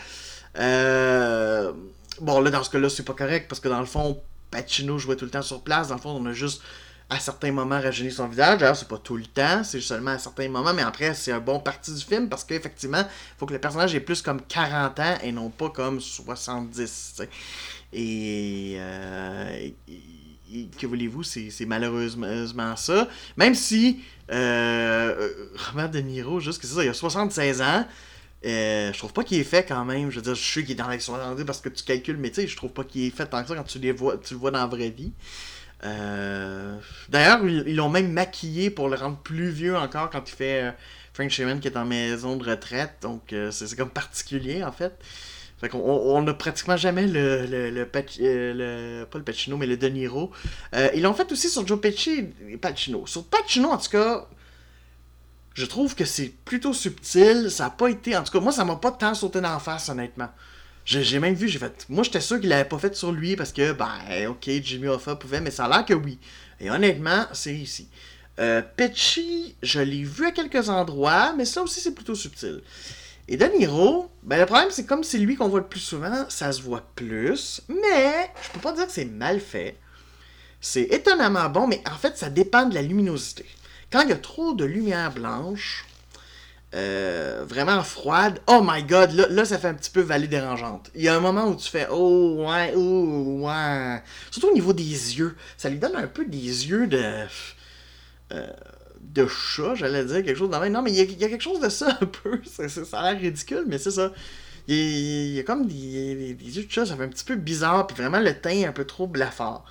Euh, 0.58 1.72
bon 2.20 2.40
là 2.40 2.50
dans 2.50 2.64
ce 2.64 2.70
cas 2.70 2.80
là 2.80 2.90
c'est 2.90 3.04
pas 3.04 3.14
correct 3.14 3.46
parce 3.48 3.60
que 3.60 3.68
dans 3.68 3.78
le 3.78 3.86
fond 3.86 4.20
Pacino 4.50 4.98
jouait 4.98 5.14
tout 5.14 5.24
le 5.24 5.30
temps 5.30 5.40
sur 5.40 5.62
place. 5.62 5.86
Dans 5.86 5.94
le 5.94 6.00
fond 6.00 6.10
on 6.20 6.26
a 6.26 6.32
juste 6.32 6.62
à 7.10 7.18
certains 7.18 7.50
moments 7.50 7.80
rajeunir 7.80 8.12
son 8.12 8.28
visage. 8.28 8.58
D'ailleurs, 8.58 8.76
c'est 8.76 8.88
pas 8.88 8.98
tout 8.98 9.16
le 9.16 9.26
temps, 9.26 9.64
c'est 9.64 9.80
seulement 9.80 10.12
à 10.12 10.18
certains 10.18 10.48
moments, 10.48 10.72
mais 10.72 10.82
après, 10.82 11.12
c'est 11.14 11.32
un 11.32 11.40
bon 11.40 11.58
parti 11.58 11.92
du 11.92 12.02
film 12.02 12.28
parce 12.28 12.44
qu'effectivement, 12.44 13.00
il 13.00 13.38
faut 13.38 13.46
que 13.46 13.52
le 13.52 13.58
personnage 13.58 13.94
ait 13.94 14.00
plus 14.00 14.22
comme 14.22 14.40
40 14.40 15.00
ans 15.00 15.18
et 15.22 15.32
non 15.32 15.50
pas 15.50 15.70
comme 15.70 16.00
70. 16.00 17.22
Et, 17.92 18.76
euh, 18.78 19.68
que 20.78 20.86
voulez-vous, 20.86 21.24
c'est 21.24 21.66
malheureusement 21.66 22.76
ça. 22.76 23.08
Même 23.36 23.56
si 23.56 24.00
euh, 24.30 25.32
Robert 25.68 25.90
De 25.90 25.98
Niro, 25.98 26.38
juste 26.38 26.60
que 26.60 26.66
c'est 26.66 26.74
ça, 26.74 26.84
il 26.84 26.88
a 26.88 26.94
76 26.94 27.60
ans. 27.60 27.84
Euh, 28.46 28.90
je 28.92 28.98
trouve 28.98 29.12
pas 29.12 29.22
qu'il 29.22 29.38
est 29.38 29.44
fait 29.44 29.64
quand 29.66 29.84
même. 29.84 30.10
Je 30.10 30.16
veux 30.16 30.22
dire, 30.22 30.34
je 30.34 30.42
sais 30.42 30.62
qu'il 30.62 30.72
est 30.72 30.74
dans 30.76 30.88
les 30.88 31.00
70 31.00 31.44
parce 31.44 31.60
que 31.60 31.68
tu 31.68 31.84
calcules, 31.84 32.16
mais 32.16 32.30
tu 32.30 32.36
sais, 32.36 32.46
je 32.46 32.56
trouve 32.56 32.72
pas 32.72 32.84
qu'il 32.84 33.02
est 33.04 33.10
fait 33.10 33.26
tant 33.26 33.42
que 33.42 33.48
ça 33.48 33.56
quand 33.56 33.64
tu, 33.64 33.78
les 33.78 33.92
vois, 33.92 34.16
tu 34.18 34.34
le 34.34 34.40
vois 34.40 34.50
dans 34.50 34.60
la 34.60 34.66
vraie 34.66 34.90
vie. 34.90 35.12
Euh, 35.84 36.76
d'ailleurs, 37.08 37.44
ils 37.46 37.76
l'ont 37.76 37.88
même 37.88 38.12
maquillé 38.12 38.70
pour 38.70 38.88
le 38.88 38.96
rendre 38.96 39.18
plus 39.18 39.50
vieux 39.50 39.76
encore 39.76 40.10
quand 40.10 40.28
il 40.28 40.34
fait 40.34 40.62
euh, 40.62 40.70
Frank 41.14 41.30
Sherman 41.30 41.60
qui 41.60 41.68
est 41.68 41.76
en 41.76 41.84
maison 41.84 42.36
de 42.36 42.48
retraite. 42.48 42.96
Donc, 43.02 43.32
euh, 43.32 43.50
c'est 43.50 43.74
comme 43.76 43.90
particulier 43.90 44.62
en 44.62 44.72
fait. 44.72 44.92
Fait 45.58 45.68
qu'on 45.68 45.78
on 45.80 46.22
n'a 46.22 46.32
pratiquement 46.32 46.76
jamais 46.76 47.06
le, 47.06 47.44
le, 47.44 47.70
le, 47.70 47.84
Pas 47.84 48.00
le 48.00 49.24
Pacino, 49.24 49.58
mais 49.58 49.66
le 49.66 49.76
De 49.76 49.88
Niro. 49.88 50.32
ils 50.94 51.02
l'ont 51.02 51.12
fait 51.12 51.30
aussi 51.32 51.50
sur 51.50 51.66
Joe 51.66 51.78
Pesci 51.78 52.28
et 52.48 52.56
Pacino. 52.56 53.06
Sur 53.06 53.24
Pacino, 53.24 53.68
en 53.68 53.76
tout 53.76 53.90
cas, 53.90 54.26
je 55.52 55.66
trouve 55.66 55.94
que 55.94 56.06
c'est 56.06 56.32
plutôt 56.46 56.72
subtil. 56.72 57.50
Ça 57.50 57.64
n'a 57.64 57.70
pas 57.70 57.88
été. 57.88 58.16
En 58.16 58.22
tout 58.22 58.32
cas, 58.32 58.40
moi, 58.40 58.52
ça 58.52 58.64
m'a 58.64 58.76
pas 58.76 58.92
tant 58.92 59.12
sauté 59.14 59.42
la 59.42 59.58
face, 59.58 59.90
honnêtement. 59.90 60.30
J'ai 60.84 61.18
même 61.18 61.34
vu, 61.34 61.48
j'ai 61.48 61.58
fait. 61.58 61.86
Moi, 61.88 62.02
j'étais 62.02 62.20
sûr 62.20 62.40
qu'il 62.40 62.48
l'avait 62.48 62.68
pas 62.68 62.78
fait 62.78 62.94
sur 62.96 63.12
lui 63.12 63.36
parce 63.36 63.52
que, 63.52 63.72
ben, 63.72 64.28
ok, 64.28 64.50
Jimmy 64.62 64.88
Hoffa 64.88 65.14
pouvait, 65.14 65.40
mais 65.40 65.50
ça 65.50 65.66
a 65.66 65.68
l'air 65.68 65.84
que 65.84 65.94
oui. 65.94 66.18
Et 66.58 66.70
honnêtement, 66.70 67.26
c'est 67.32 67.54
ici. 67.54 67.88
Euh, 68.38 68.62
Petchy, 68.76 69.54
je 69.62 69.80
l'ai 69.80 70.02
vu 70.02 70.26
à 70.26 70.32
quelques 70.32 70.68
endroits, 70.68 71.34
mais 71.36 71.44
ça 71.44 71.62
aussi, 71.62 71.80
c'est 71.80 71.94
plutôt 71.94 72.14
subtil. 72.14 72.62
Et 73.28 73.36
De 73.36 73.44
Niro, 73.44 74.10
ben, 74.22 74.40
le 74.40 74.46
problème, 74.46 74.70
c'est 74.70 74.86
comme 74.86 75.04
c'est 75.04 75.18
lui 75.18 75.36
qu'on 75.36 75.48
voit 75.48 75.60
le 75.60 75.66
plus 75.66 75.80
souvent, 75.80 76.24
ça 76.28 76.50
se 76.50 76.62
voit 76.62 76.84
plus, 76.96 77.62
mais 77.68 78.30
je 78.42 78.50
peux 78.52 78.60
pas 78.60 78.72
dire 78.72 78.86
que 78.86 78.92
c'est 78.92 79.04
mal 79.04 79.40
fait. 79.40 79.76
C'est 80.60 80.82
étonnamment 80.82 81.48
bon, 81.48 81.66
mais 81.66 81.82
en 81.90 81.96
fait, 81.96 82.18
ça 82.18 82.28
dépend 82.28 82.66
de 82.66 82.74
la 82.74 82.82
luminosité. 82.82 83.46
Quand 83.92 84.02
il 84.02 84.08
y 84.08 84.12
a 84.12 84.16
trop 84.16 84.54
de 84.54 84.64
lumière 84.64 85.12
blanche, 85.12 85.86
euh, 86.72 87.44
vraiment 87.48 87.82
froide. 87.82 88.40
Oh 88.46 88.60
my 88.64 88.82
god, 88.84 89.12
là, 89.12 89.44
ça 89.44 89.58
fait 89.58 89.68
un 89.68 89.74
petit 89.74 89.90
peu 89.90 90.00
vallée 90.00 90.28
dérangeante. 90.28 90.90
Il 90.94 91.02
y 91.02 91.08
a 91.08 91.16
un 91.16 91.20
moment 91.20 91.48
où 91.48 91.56
tu 91.56 91.68
fais 91.68 91.88
oh 91.90 92.46
ouais, 92.46 92.72
oh 92.76 93.40
ouais. 93.44 94.02
Surtout 94.30 94.48
au 94.48 94.54
niveau 94.54 94.72
des 94.72 94.84
yeux. 94.84 95.36
Ça 95.56 95.68
lui 95.68 95.78
donne 95.78 95.96
un 95.96 96.06
peu 96.06 96.24
des 96.24 96.68
yeux 96.68 96.86
de. 96.86 97.02
Euh, 98.32 98.46
de 99.00 99.26
chat, 99.26 99.74
j'allais 99.74 100.04
dire 100.04 100.22
quelque 100.22 100.36
chose. 100.36 100.50
Non, 100.50 100.82
mais 100.82 100.92
il 100.92 101.18
y, 101.20 101.24
a, 101.24 101.28
quelque 101.28 101.42
chose 101.42 101.58
de 101.58 101.68
ça 101.68 101.98
un 102.00 102.06
peu. 102.06 102.40
Ça, 102.68 103.00
a 103.00 103.12
l'air 103.12 103.20
ridicule, 103.20 103.64
mais 103.66 103.78
c'est 103.78 103.90
ça. 103.90 104.12
Il 104.68 104.76
y, 105.34 105.40
a, 105.40 105.42
comme 105.42 105.66
des, 105.66 105.74
yeux 105.74 106.64
de 106.64 106.70
chat, 106.70 106.86
ça 106.86 106.94
fait 106.94 107.02
un 107.02 107.08
petit 107.08 107.24
peu 107.24 107.34
bizarre, 107.34 107.88
puis 107.88 107.96
vraiment 107.96 108.20
le 108.20 108.32
teint 108.34 108.68
un 108.68 108.72
peu 108.72 108.84
trop 108.84 109.08
blafard. 109.08 109.64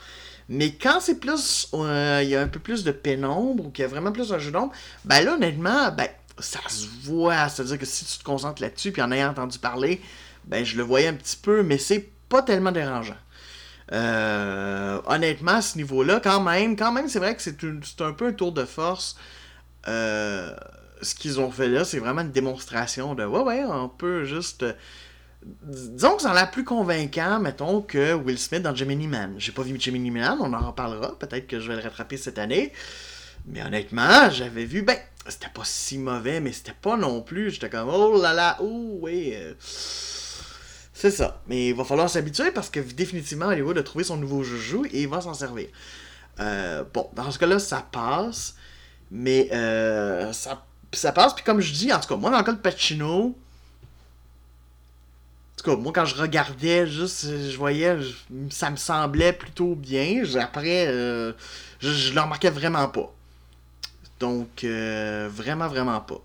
Mais 0.49 0.73
quand 0.73 0.99
c'est 0.99 1.19
plus. 1.19 1.69
Euh, 1.73 2.19
il 2.21 2.29
y 2.29 2.35
a 2.35 2.41
un 2.41 2.47
peu 2.49 2.59
plus 2.59 2.83
de 2.83 2.91
pénombre, 2.91 3.67
ou 3.67 3.69
qu'il 3.69 3.83
y 3.83 3.85
a 3.85 3.87
vraiment 3.87 4.11
plus 4.11 4.33
un 4.33 4.39
jeu 4.39 4.51
d'ombre, 4.51 4.73
ben 5.05 5.23
là, 5.23 5.35
honnêtement, 5.35 5.91
ben 5.91 6.09
ça 6.41 6.59
se 6.67 6.87
voit. 7.03 7.49
C'est-à-dire 7.49 7.77
que 7.77 7.85
si 7.85 8.05
tu 8.05 8.17
te 8.19 8.23
concentres 8.23 8.61
là-dessus, 8.61 8.91
puis 8.91 9.01
en 9.01 9.11
ayant 9.11 9.29
entendu 9.29 9.59
parler, 9.59 10.01
ben 10.45 10.63
je 10.63 10.77
le 10.77 10.83
voyais 10.83 11.07
un 11.07 11.13
petit 11.13 11.37
peu, 11.37 11.63
mais 11.63 11.77
c'est 11.77 12.09
pas 12.29 12.41
tellement 12.41 12.71
dérangeant. 12.71 13.17
Euh, 13.91 15.01
honnêtement, 15.07 15.53
à 15.53 15.61
ce 15.61 15.77
niveau-là, 15.77 16.19
quand 16.19 16.41
même, 16.41 16.75
quand 16.75 16.91
même, 16.91 17.07
c'est 17.07 17.19
vrai 17.19 17.35
que 17.35 17.41
c'est 17.41 18.01
un 18.01 18.13
peu 18.13 18.27
un 18.27 18.33
tour 18.33 18.51
de 18.51 18.65
force. 18.65 19.17
Euh, 19.87 20.53
ce 21.01 21.15
qu'ils 21.15 21.39
ont 21.39 21.49
fait 21.49 21.67
là, 21.67 21.85
c'est 21.85 21.99
vraiment 21.99 22.21
une 22.21 22.31
démonstration 22.31 23.15
de 23.15 23.25
ouais, 23.25 23.41
ouais, 23.41 23.63
on 23.63 23.89
peut 23.89 24.25
juste. 24.25 24.65
disons 25.43 26.15
que 26.17 26.21
ça 26.21 26.31
a 26.31 26.45
plus 26.45 26.63
convaincant, 26.63 27.39
mettons, 27.39 27.81
que 27.81 28.13
Will 28.13 28.37
Smith 28.37 28.61
dans 28.61 28.75
Gemini 28.75 29.07
Man. 29.07 29.35
J'ai 29.37 29.51
pas 29.51 29.63
vu 29.63 29.79
Gemini 29.79 30.11
Man, 30.11 30.37
on 30.41 30.53
en 30.53 30.67
reparlera. 30.67 31.17
Peut-être 31.17 31.47
que 31.47 31.59
je 31.59 31.69
vais 31.69 31.77
le 31.77 31.81
rattraper 31.81 32.17
cette 32.17 32.37
année. 32.37 32.73
Mais 33.45 33.63
honnêtement, 33.63 34.29
j'avais 34.29 34.65
vu, 34.65 34.83
ben, 34.83 34.97
c'était 35.27 35.49
pas 35.49 35.63
si 35.63 35.97
mauvais, 35.97 36.39
mais 36.39 36.51
c'était 36.51 36.73
pas 36.73 36.97
non 36.97 37.21
plus. 37.21 37.51
J'étais 37.51 37.69
comme, 37.69 37.89
oh 37.89 38.21
là 38.21 38.33
là, 38.33 38.57
oh, 38.61 38.99
oui. 39.01 39.31
Euh, 39.33 39.53
c'est 40.93 41.11
ça. 41.11 41.41
Mais 41.47 41.69
il 41.69 41.75
va 41.75 41.83
falloir 41.83 42.09
s'habituer 42.09 42.51
parce 42.51 42.69
que 42.69 42.79
définitivement, 42.79 43.47
Hollywood 43.47 43.77
a 43.77 43.83
trouvé 43.83 44.03
son 44.03 44.17
nouveau 44.17 44.43
joujou 44.43 44.85
et 44.85 45.03
il 45.03 45.07
va 45.07 45.21
s'en 45.21 45.33
servir. 45.33 45.67
Euh, 46.39 46.83
bon, 46.93 47.09
dans 47.13 47.31
ce 47.31 47.39
cas-là, 47.39 47.59
ça 47.59 47.85
passe. 47.91 48.55
Mais 49.11 49.49
euh, 49.51 50.31
ça, 50.33 50.65
ça 50.91 51.11
passe. 51.11 51.33
Puis 51.33 51.43
comme 51.43 51.61
je 51.61 51.73
dis, 51.73 51.91
en 51.93 51.99
tout 51.99 52.07
cas, 52.07 52.15
moi, 52.15 52.31
dans 52.31 52.37
le 52.37 52.43
cas 52.43 52.53
de 52.53 52.57
Pacino, 52.59 53.35
en 55.53 55.61
tout 55.61 55.69
cas, 55.69 55.75
moi, 55.75 55.91
quand 55.93 56.05
je 56.05 56.15
regardais, 56.15 56.87
juste, 56.87 57.25
je 57.25 57.57
voyais, 57.57 57.97
ça 58.49 58.69
me 58.69 58.77
semblait 58.77 59.33
plutôt 59.33 59.75
bien. 59.75 60.23
Après, 60.39 60.87
je, 60.87 61.33
je 61.79 62.13
le 62.13 62.21
remarquais 62.21 62.49
vraiment 62.49 62.87
pas. 62.87 63.13
Donc, 64.19 64.63
euh, 64.63 65.29
vraiment, 65.31 65.67
vraiment 65.67 66.01
pas. 66.01 66.21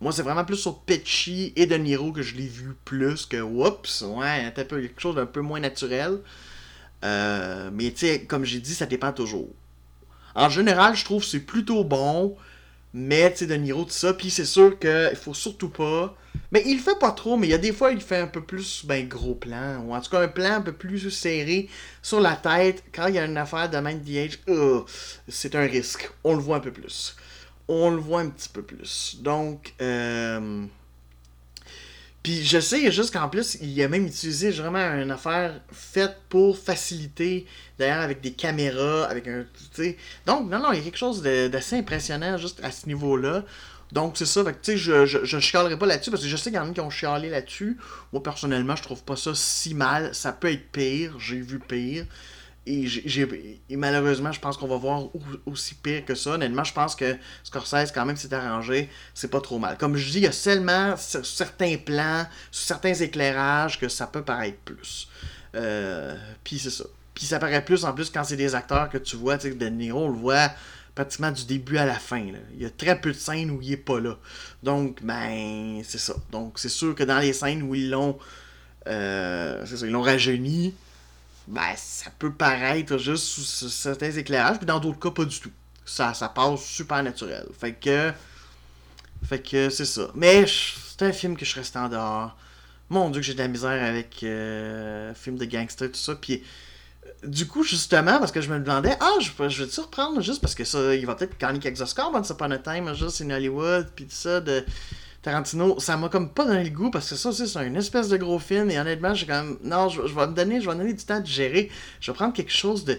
Moi, 0.00 0.12
c'est 0.12 0.22
vraiment 0.22 0.44
plus 0.44 0.56
sur 0.56 0.80
Petchy 0.80 1.52
et 1.56 1.66
De 1.66 1.76
Niro 1.76 2.12
que 2.12 2.22
je 2.22 2.34
l'ai 2.34 2.46
vu 2.46 2.76
plus 2.84 3.24
que 3.24 3.40
Whoops. 3.40 4.02
Ouais, 4.02 4.44
un 4.44 4.50
peu, 4.50 4.80
quelque 4.80 5.00
chose 5.00 5.14
d'un 5.14 5.26
peu 5.26 5.40
moins 5.40 5.60
naturel. 5.60 6.18
Euh, 7.04 7.70
mais 7.72 7.90
tu 7.92 8.06
sais, 8.06 8.24
comme 8.24 8.44
j'ai 8.44 8.60
dit, 8.60 8.74
ça 8.74 8.86
dépend 8.86 9.12
toujours. 9.12 9.48
En 10.34 10.50
général, 10.50 10.96
je 10.96 11.04
trouve 11.04 11.22
que 11.22 11.28
c'est 11.28 11.40
plutôt 11.40 11.84
bon, 11.84 12.36
Mais, 12.92 13.30
tu 13.32 13.38
sais, 13.38 13.46
De 13.46 13.54
Niro, 13.54 13.84
tout 13.84 13.90
ça. 13.90 14.12
Puis 14.14 14.30
c'est 14.30 14.44
sûr 14.44 14.78
qu'il 14.78 15.16
faut 15.16 15.34
surtout 15.34 15.68
pas. 15.70 16.14
Mais 16.52 16.62
il 16.66 16.78
fait 16.78 16.98
pas 16.98 17.12
trop, 17.12 17.36
mais 17.36 17.46
il 17.46 17.50
y 17.50 17.54
a 17.54 17.58
des 17.58 17.72
fois, 17.72 17.92
il 17.92 18.00
fait 18.00 18.18
un 18.18 18.26
peu 18.26 18.42
plus, 18.42 18.84
ben, 18.84 19.06
gros 19.08 19.34
plan. 19.34 19.78
Ou 19.86 19.94
en 19.94 20.00
tout 20.00 20.10
cas, 20.10 20.20
un 20.20 20.28
plan 20.28 20.54
un 20.54 20.60
peu 20.62 20.72
plus 20.72 21.10
serré 21.10 21.68
sur 22.02 22.20
la 22.20 22.36
tête. 22.36 22.84
Quand 22.94 23.06
il 23.06 23.14
y 23.14 23.18
a 23.18 23.24
une 23.24 23.36
affaire 23.36 23.70
de 23.70 23.78
the 23.78 24.16
Age, 24.16 24.38
euh, 24.48 24.82
c'est 25.28 25.54
un 25.54 25.66
risque. 25.66 26.10
On 26.24 26.34
le 26.34 26.40
voit 26.40 26.56
un 26.56 26.60
peu 26.60 26.72
plus. 26.72 27.16
On 27.68 27.90
le 27.90 27.96
voit 27.96 28.20
un 28.20 28.28
petit 28.28 28.48
peu 28.48 28.62
plus. 28.62 29.18
Donc, 29.20 29.74
euh. 29.80 30.66
Puis 32.22 32.44
je 32.44 32.58
sais 32.58 32.90
juste 32.90 33.12
qu'en 33.12 33.28
plus, 33.28 33.56
il 33.60 33.80
a 33.82 33.88
même 33.88 34.04
utilisé 34.04 34.50
vraiment 34.50 34.94
une 35.00 35.12
affaire 35.12 35.60
faite 35.70 36.16
pour 36.28 36.58
faciliter, 36.58 37.46
d'ailleurs 37.78 38.00
avec 38.00 38.20
des 38.20 38.32
caméras, 38.32 39.04
avec 39.04 39.28
un. 39.28 39.44
sais 39.72 39.96
Donc, 40.26 40.50
non, 40.50 40.58
non, 40.58 40.72
il 40.72 40.78
y 40.78 40.80
a 40.80 40.84
quelque 40.84 40.98
chose 40.98 41.22
d'assez 41.22 41.76
impressionnant 41.76 42.36
juste 42.36 42.60
à 42.64 42.72
ce 42.72 42.86
niveau-là. 42.86 43.44
Donc, 43.92 44.16
c'est 44.16 44.26
ça. 44.26 44.42
Fait 44.44 44.54
que, 44.54 44.58
tu 44.60 44.72
sais, 44.72 44.76
je, 44.76 45.06
je, 45.06 45.24
je 45.24 45.38
chialerai 45.38 45.78
pas 45.78 45.86
là-dessus 45.86 46.10
parce 46.10 46.22
que 46.22 46.28
je 46.28 46.36
sais 46.36 46.50
qu'il 46.50 46.58
y 46.58 46.60
en 46.60 46.68
a 46.68 46.72
qui 46.72 46.80
ont 46.80 46.90
chialé 46.90 47.30
là-dessus. 47.30 47.78
Moi, 48.12 48.20
personnellement, 48.20 48.74
je 48.74 48.82
trouve 48.82 49.04
pas 49.04 49.14
ça 49.14 49.32
si 49.34 49.74
mal. 49.74 50.12
Ça 50.12 50.32
peut 50.32 50.50
être 50.50 50.72
pire. 50.72 51.20
J'ai 51.20 51.40
vu 51.40 51.60
pire. 51.60 52.06
Et, 52.66 52.86
j'ai, 52.86 53.60
malheureusement, 53.70 54.32
je 54.32 54.40
pense 54.40 54.56
qu'on 54.56 54.66
va 54.66 54.76
voir 54.76 55.04
aussi 55.46 55.74
pire 55.74 56.04
que 56.04 56.16
ça. 56.16 56.32
Honnêtement, 56.32 56.64
je 56.64 56.72
pense 56.72 56.96
que 56.96 57.16
Scorsese, 57.44 57.92
quand 57.94 58.04
même, 58.04 58.16
s'est 58.16 58.34
arrangé. 58.34 58.90
C'est 59.14 59.30
pas 59.30 59.40
trop 59.40 59.58
mal. 59.58 59.78
Comme 59.78 59.96
je 59.96 60.10
dis, 60.10 60.18
il 60.18 60.24
y 60.24 60.26
a 60.26 60.32
seulement 60.32 60.96
certains 60.96 61.76
plans, 61.76 62.26
certains 62.50 62.94
éclairages 62.94 63.78
que 63.78 63.88
ça 63.88 64.08
peut 64.08 64.22
paraître 64.22 64.58
plus. 64.58 65.08
Euh, 65.54 66.16
Puis 66.42 66.58
c'est 66.58 66.70
ça. 66.70 66.84
Puis 67.14 67.24
ça 67.24 67.38
paraît 67.38 67.64
plus 67.64 67.84
en 67.84 67.94
plus 67.94 68.10
quand 68.10 68.24
c'est 68.24 68.36
des 68.36 68.54
acteurs 68.54 68.90
que 68.90 68.98
tu 68.98 69.16
vois. 69.16 69.38
Tu 69.38 69.48
sais, 69.48 69.54
De 69.54 69.66
Niro, 69.68 70.06
on 70.06 70.08
le 70.08 70.18
voit 70.18 70.50
pratiquement 70.94 71.30
du 71.30 71.44
début 71.44 71.78
à 71.78 71.86
la 71.86 71.94
fin. 71.94 72.26
Il 72.54 72.62
y 72.62 72.66
a 72.66 72.70
très 72.70 73.00
peu 73.00 73.12
de 73.12 73.16
scènes 73.16 73.50
où 73.50 73.62
il 73.62 73.72
est 73.72 73.76
pas 73.76 74.00
là. 74.00 74.18
Donc, 74.62 75.02
ben, 75.02 75.82
c'est 75.84 75.98
ça. 75.98 76.14
Donc, 76.32 76.58
c'est 76.58 76.68
sûr 76.68 76.94
que 76.94 77.04
dans 77.04 77.20
les 77.20 77.32
scènes 77.32 77.62
où 77.62 77.74
ils 77.76 77.90
l'ont. 77.90 78.18
Euh, 78.88 79.64
c'est 79.66 79.76
ça, 79.76 79.86
ils 79.86 79.92
l'ont 79.92 80.02
rajeuni 80.02 80.74
ben, 81.46 81.74
ça 81.76 82.10
peut 82.18 82.32
paraître 82.32 82.98
juste 82.98 83.24
sous 83.24 83.68
certains 83.68 84.10
éclairages, 84.10 84.58
puis 84.58 84.66
dans 84.66 84.80
d'autres 84.80 84.98
cas, 84.98 85.10
pas 85.10 85.24
du 85.24 85.38
tout. 85.38 85.52
Ça, 85.84 86.14
ça 86.14 86.28
passe 86.28 86.64
super 86.64 87.02
naturel. 87.02 87.46
Fait 87.58 87.72
que. 87.72 88.12
Fait 89.24 89.40
que 89.40 89.70
c'est 89.70 89.84
ça. 89.84 90.08
Mais 90.14 90.44
c'est 90.46 91.02
un 91.02 91.12
film 91.12 91.36
que 91.36 91.44
je 91.44 91.54
reste 91.54 91.76
en 91.76 91.88
dehors. 91.88 92.36
Mon 92.88 93.10
dieu, 93.10 93.20
que 93.20 93.26
j'ai 93.26 93.34
de 93.34 93.38
la 93.38 93.48
misère 93.48 93.82
avec 93.82 94.22
euh, 94.22 95.14
film 95.14 95.36
de 95.36 95.44
gangster, 95.44 95.90
tout 95.90 95.98
ça. 95.98 96.14
Puis 96.14 96.42
du 97.24 97.46
coup, 97.46 97.62
justement, 97.62 98.18
parce 98.18 98.32
que 98.32 98.40
je 98.40 98.50
me 98.50 98.58
demandais, 98.58 98.96
ah, 99.00 99.14
je, 99.20 99.48
je 99.48 99.64
vais-tu 99.64 99.80
reprendre 99.80 100.20
juste 100.20 100.40
parce 100.40 100.54
que 100.54 100.64
ça, 100.64 100.94
il 100.94 101.06
va 101.06 101.14
peut-être 101.14 101.38
gagner 101.38 101.58
quelques 101.58 101.80
Oscars 101.80 102.12
Once 102.12 102.30
Upon 102.30 102.50
a 102.50 102.58
Time, 102.58 102.94
juste 102.94 103.20
in 103.20 103.30
Hollywood, 103.30 103.88
puis 103.94 104.06
tout 104.06 104.14
ça, 104.14 104.40
de 104.40 104.64
Tarantino, 105.26 105.80
ça 105.80 105.96
m'a 105.96 106.08
comme 106.08 106.30
pas 106.30 106.44
donné 106.44 106.62
le 106.62 106.70
goût 106.70 106.88
parce 106.88 107.10
que 107.10 107.16
ça 107.16 107.30
aussi, 107.30 107.48
c'est 107.48 107.66
une 107.66 107.74
espèce 107.74 108.08
de 108.08 108.16
gros 108.16 108.38
film 108.38 108.70
et 108.70 108.78
honnêtement, 108.78 109.12
j'ai 109.12 109.26
quand. 109.26 109.56
Non, 109.64 109.88
je, 109.88 110.00
vais 110.00 110.26
me 110.28 110.32
donner, 110.32 110.60
je 110.60 110.70
vais 110.70 110.76
donner 110.76 110.94
du 110.94 111.04
temps 111.04 111.18
de 111.18 111.26
gérer. 111.26 111.68
Je 111.98 112.12
vais 112.12 112.14
prendre 112.14 112.32
quelque 112.32 112.52
chose 112.52 112.84
de. 112.84 112.96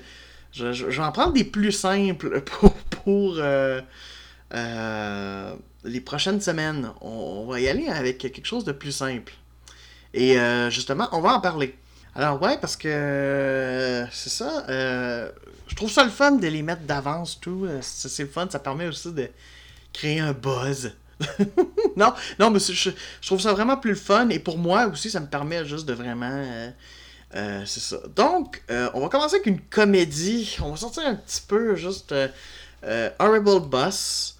Je, 0.51 0.65
vais 0.65 0.99
en 0.99 1.13
prendre 1.13 1.31
des 1.31 1.45
plus 1.45 1.71
simples 1.71 2.41
pour, 2.45 2.73
pour 2.73 3.35
euh, 3.37 3.79
euh, 4.53 5.55
les 5.85 6.01
prochaines 6.01 6.41
semaines. 6.41 6.91
On, 6.99 7.45
va 7.45 7.61
y 7.61 7.69
aller 7.69 7.87
avec 7.87 8.17
quelque 8.17 8.45
chose 8.45 8.65
de 8.65 8.73
plus 8.73 8.91
simple. 8.91 9.31
Et 10.13 10.37
euh, 10.37 10.69
justement, 10.69 11.07
on 11.13 11.21
va 11.21 11.33
en 11.33 11.39
parler. 11.39 11.77
Alors 12.13 12.41
ouais, 12.41 12.57
parce 12.59 12.75
que 12.75 14.05
c'est 14.11 14.31
ça. 14.31 14.65
je 14.67 15.75
trouve 15.77 15.89
ça 15.89 16.03
le 16.03 16.09
fun 16.09 16.31
de 16.31 16.47
les 16.47 16.61
mettre 16.61 16.81
d'avance, 16.81 17.39
tout. 17.39 17.69
c'est 17.79 18.23
le 18.23 18.29
fun, 18.29 18.49
ça 18.49 18.59
permet 18.59 18.87
aussi 18.87 19.13
de 19.13 19.29
créer 19.93 20.19
un 20.19 20.33
buzz. 20.33 20.91
non, 21.95 22.13
non, 22.39 22.51
mais 22.51 22.59
je, 22.59 22.91
trouve 23.25 23.41
ça 23.41 23.53
vraiment 23.53 23.77
plus 23.77 23.91
le 23.91 23.97
fun 23.97 24.29
et 24.29 24.39
pour 24.39 24.57
moi 24.57 24.87
aussi, 24.87 25.09
ça 25.09 25.19
me 25.19 25.27
permet 25.27 25.65
juste 25.65 25.85
de 25.87 25.93
vraiment. 25.93 26.29
Euh, 26.31 26.69
euh, 27.35 27.63
c'est 27.65 27.79
ça. 27.79 27.97
Donc, 28.15 28.63
euh, 28.69 28.89
on 28.93 29.01
va 29.01 29.09
commencer 29.09 29.35
avec 29.35 29.47
une 29.47 29.61
comédie. 29.61 30.57
On 30.61 30.71
va 30.71 30.77
sortir 30.77 31.03
un 31.05 31.15
petit 31.15 31.41
peu 31.47 31.75
juste 31.75 32.13
Horrible 33.19 33.61
Boss. 33.67 34.37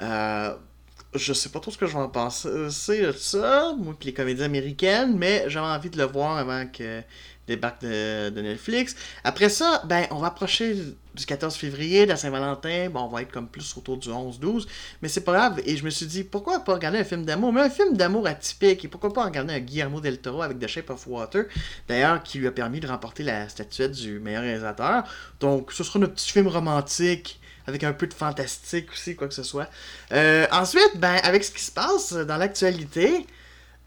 je 0.00 1.32
sais 1.32 1.48
pas 1.50 1.60
trop 1.60 1.70
ce 1.70 1.78
que 1.78 1.86
je 1.86 1.92
vais 1.92 2.02
en 2.02 2.08
penser 2.08 2.48
de 2.48 3.12
ça, 3.12 3.74
moi 3.78 3.94
les 4.02 4.14
comédies 4.14 4.42
américaines, 4.42 5.16
mais 5.16 5.44
j'avais 5.48 5.66
envie 5.66 5.90
de 5.90 5.98
le 5.98 6.04
voir 6.04 6.38
avant 6.38 6.66
que 6.66 7.02
débarque 7.46 7.82
de, 7.82 8.30
de, 8.30 8.40
Netflix. 8.40 8.94
Après 9.24 9.48
ça, 9.48 9.82
ben, 9.86 10.06
on 10.10 10.18
va 10.18 10.28
approcher 10.28 10.76
du 11.14 11.26
14 11.26 11.54
février, 11.56 12.04
de 12.04 12.10
la 12.10 12.16
Saint-Valentin. 12.16 12.88
Bon, 12.90 13.00
on 13.00 13.08
va 13.08 13.22
être 13.22 13.32
comme 13.32 13.48
plus 13.48 13.76
autour 13.76 13.96
du 13.96 14.08
11-12. 14.08 14.66
Mais 15.02 15.08
c'est 15.08 15.22
pas 15.22 15.32
grave. 15.32 15.60
Et 15.66 15.76
je 15.76 15.84
me 15.84 15.90
suis 15.90 16.06
dit, 16.06 16.24
pourquoi 16.24 16.60
pas 16.60 16.74
regarder 16.74 16.98
un 16.98 17.04
film 17.04 17.24
d'amour? 17.24 17.52
Mais 17.52 17.60
un 17.62 17.70
film 17.70 17.96
d'amour 17.96 18.26
atypique. 18.26 18.84
Et 18.84 18.88
pourquoi 18.88 19.12
pas 19.12 19.24
regarder 19.24 19.54
un 19.54 19.60
Guillermo 19.60 20.00
del 20.00 20.18
Toro 20.18 20.42
avec 20.42 20.58
The 20.58 20.66
Shape 20.66 20.90
of 20.90 21.06
Water. 21.06 21.44
D'ailleurs, 21.88 22.22
qui 22.22 22.38
lui 22.38 22.46
a 22.46 22.52
permis 22.52 22.80
de 22.80 22.86
remporter 22.86 23.22
la 23.22 23.48
statuette 23.48 23.92
du 23.92 24.20
meilleur 24.20 24.42
réalisateur. 24.42 25.04
Donc, 25.40 25.72
ce 25.72 25.84
sera 25.84 25.98
notre 25.98 26.14
petit 26.14 26.30
film 26.30 26.48
romantique 26.48 27.40
avec 27.66 27.84
un 27.84 27.92
peu 27.92 28.06
de 28.06 28.14
fantastique 28.14 28.90
aussi, 28.90 29.14
quoi 29.14 29.28
que 29.28 29.34
ce 29.34 29.42
soit. 29.42 29.68
Euh, 30.12 30.46
ensuite, 30.50 30.96
ben, 30.96 31.20
avec 31.22 31.44
ce 31.44 31.50
qui 31.50 31.62
se 31.62 31.70
passe 31.70 32.12
dans 32.12 32.36
l'actualité, 32.36 33.26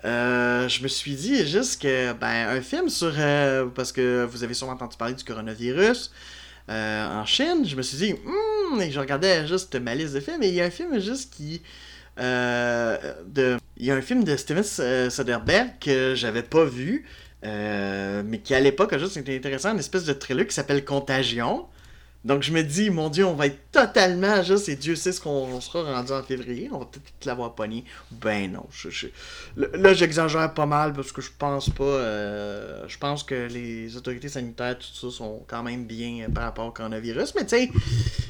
euh, 0.05 0.69
je 0.69 0.83
me 0.83 0.87
suis 0.87 1.15
dit 1.15 1.47
juste 1.47 1.81
que 1.81 2.13
ben 2.13 2.49
un 2.49 2.61
film 2.61 2.89
sur 2.89 3.11
euh, 3.17 3.65
parce 3.73 3.91
que 3.91 4.23
vous 4.25 4.43
avez 4.43 4.53
sûrement 4.53 4.73
entendu 4.73 4.97
parler 4.97 5.15
du 5.15 5.23
coronavirus 5.23 6.11
euh, 6.69 7.07
en 7.07 7.25
Chine, 7.25 7.65
je 7.65 7.75
me 7.75 7.81
suis 7.81 7.97
dit 7.97 8.13
hmm, 8.13 8.81
et 8.81 8.91
je 8.91 8.99
regardais 8.99 9.47
juste 9.47 9.75
ma 9.75 9.95
liste 9.95 10.13
de 10.13 10.19
films 10.19 10.43
et 10.43 10.49
il 10.49 10.53
y 10.53 10.61
a 10.61 10.65
un 10.65 10.69
film 10.69 10.99
juste 10.99 11.33
qui 11.33 11.61
de 12.17 13.57
il 13.77 13.85
y 13.85 13.91
a 13.91 13.95
un 13.95 14.01
film 14.01 14.23
de 14.23 14.37
Steven 14.37 14.63
Soderbergh 15.09 15.79
que 15.81 16.13
j'avais 16.15 16.43
pas 16.43 16.65
vu 16.65 17.05
mais 17.43 18.39
qui 18.43 18.53
à 18.53 18.59
l'époque 18.59 18.93
a 18.93 18.99
juste 18.99 19.17
été 19.17 19.35
intéressant, 19.35 19.73
une 19.73 19.79
espèce 19.79 20.05
de 20.05 20.13
thriller 20.13 20.45
qui 20.45 20.53
s'appelle 20.53 20.85
Contagion. 20.85 21.65
Donc 22.25 22.41
je 22.41 22.51
me 22.51 22.63
dis, 22.63 22.89
mon 22.89 23.09
Dieu, 23.09 23.23
on 23.23 23.35
va 23.35 23.45
être 23.45 23.71
totalement 23.71 24.41
juste, 24.41 24.67
et 24.67 24.75
Dieu 24.75 24.95
sait 24.95 25.11
ce 25.11 25.21
qu'on 25.21 25.61
sera 25.61 25.83
rendu 25.83 26.11
en 26.11 26.23
février, 26.23 26.69
on 26.71 26.79
va 26.79 26.85
peut-être 26.85 27.25
l'avoir 27.25 27.53
pogné. 27.53 27.85
Ben 28.11 28.51
non, 28.51 28.65
là 29.55 29.93
j'exagère 29.93 30.51
pas 30.55 30.65
mal 30.65 30.93
parce 30.93 31.11
que 31.11 31.21
je 31.21 31.29
pense 31.37 31.69
pas, 31.69 31.83
euh, 31.83 32.83
je 32.87 32.97
pense 32.97 33.23
que 33.23 33.47
les 33.47 33.95
autorités 33.95 34.27
sanitaires, 34.27 34.75
tout 34.79 35.11
ça, 35.11 35.15
sont 35.15 35.43
quand 35.45 35.61
même 35.61 35.85
bien 35.85 36.27
par 36.33 36.45
rapport 36.45 36.65
au 36.65 36.71
coronavirus, 36.71 37.35
mais 37.35 37.45
tu 37.45 37.69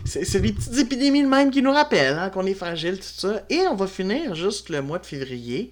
sais, 0.03 0.25
c'est 0.25 0.41
des 0.41 0.51
petites 0.51 0.77
épidémies 0.77 1.23
de 1.23 1.29
même 1.29 1.49
qui 1.49 1.61
nous 1.61 1.71
rappellent 1.71 2.19
hein, 2.19 2.29
qu'on 2.29 2.45
est 2.45 2.53
fragile, 2.53 2.97
tout 2.97 3.03
ça. 3.03 3.43
Et 3.49 3.61
on 3.61 3.75
va 3.75 3.87
finir 3.87 4.35
juste 4.35 4.67
le 4.69 4.81
mois 4.81 4.99
de 4.99 5.05
février. 5.05 5.71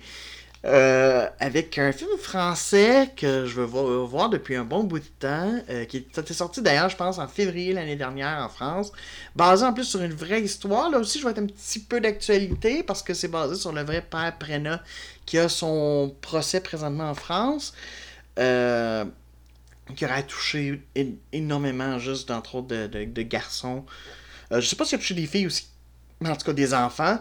Euh, 0.66 1.28
avec 1.42 1.78
un 1.78 1.92
film 1.92 2.18
français 2.18 3.10
que 3.18 3.46
je 3.46 3.60
veux 3.60 3.66
voir, 3.66 4.30
depuis 4.30 4.56
un 4.56 4.64
bon 4.64 4.86
bout 4.86 5.00
de 5.00 5.06
temps, 5.20 5.52
euh, 5.70 5.84
qui 5.84 5.98
était 5.98 6.34
sorti 6.34 6.62
d'ailleurs, 6.62 6.88
je 6.88 6.96
pense, 6.96 7.20
en 7.20 7.28
février 7.28 7.74
l'année 7.74 7.98
dernière 7.98 8.38
en 8.42 8.48
France, 8.48 8.94
basé 9.36 9.66
en 9.66 9.74
plus 9.74 9.84
sur 9.84 10.02
une 10.02 10.14
vraie 10.14 10.42
histoire. 10.42 10.90
Là 10.90 11.00
aussi, 11.00 11.20
je 11.20 11.26
vais 11.26 11.32
être 11.32 11.40
un 11.40 11.48
petit 11.48 11.80
peu 11.80 12.00
d'actualité 12.00 12.82
parce 12.82 13.04
que 13.04 13.14
c'est 13.14 13.28
basé 13.28 13.56
sur 13.56 13.74
le 13.74 13.82
vrai 13.82 14.02
père 14.02 14.38
Prena 14.40 14.82
qui 15.26 15.38
a 15.38 15.50
son 15.50 16.16
procès 16.22 16.62
présentement 16.62 17.10
en 17.10 17.16
France. 17.16 17.74
Euh, 18.40 19.04
qui 19.98 20.06
aurait 20.06 20.24
touché 20.24 20.82
énormément, 21.34 22.00
juste 22.00 22.30
d'entre 22.30 22.56
autres, 22.56 22.88
de, 22.88 23.22
garçons. 23.22 23.86
je 24.50 24.62
sais 24.62 24.78
pas 24.78 24.86
s'il 24.86 24.96
a 24.96 25.00
touché 25.00 25.14
des 25.14 25.28
filles 25.28 25.46
aussi, 25.46 25.68
mais 26.22 26.30
en 26.30 26.38
tout 26.38 26.46
cas 26.46 26.54
des 26.54 26.74
enfants. 26.74 27.20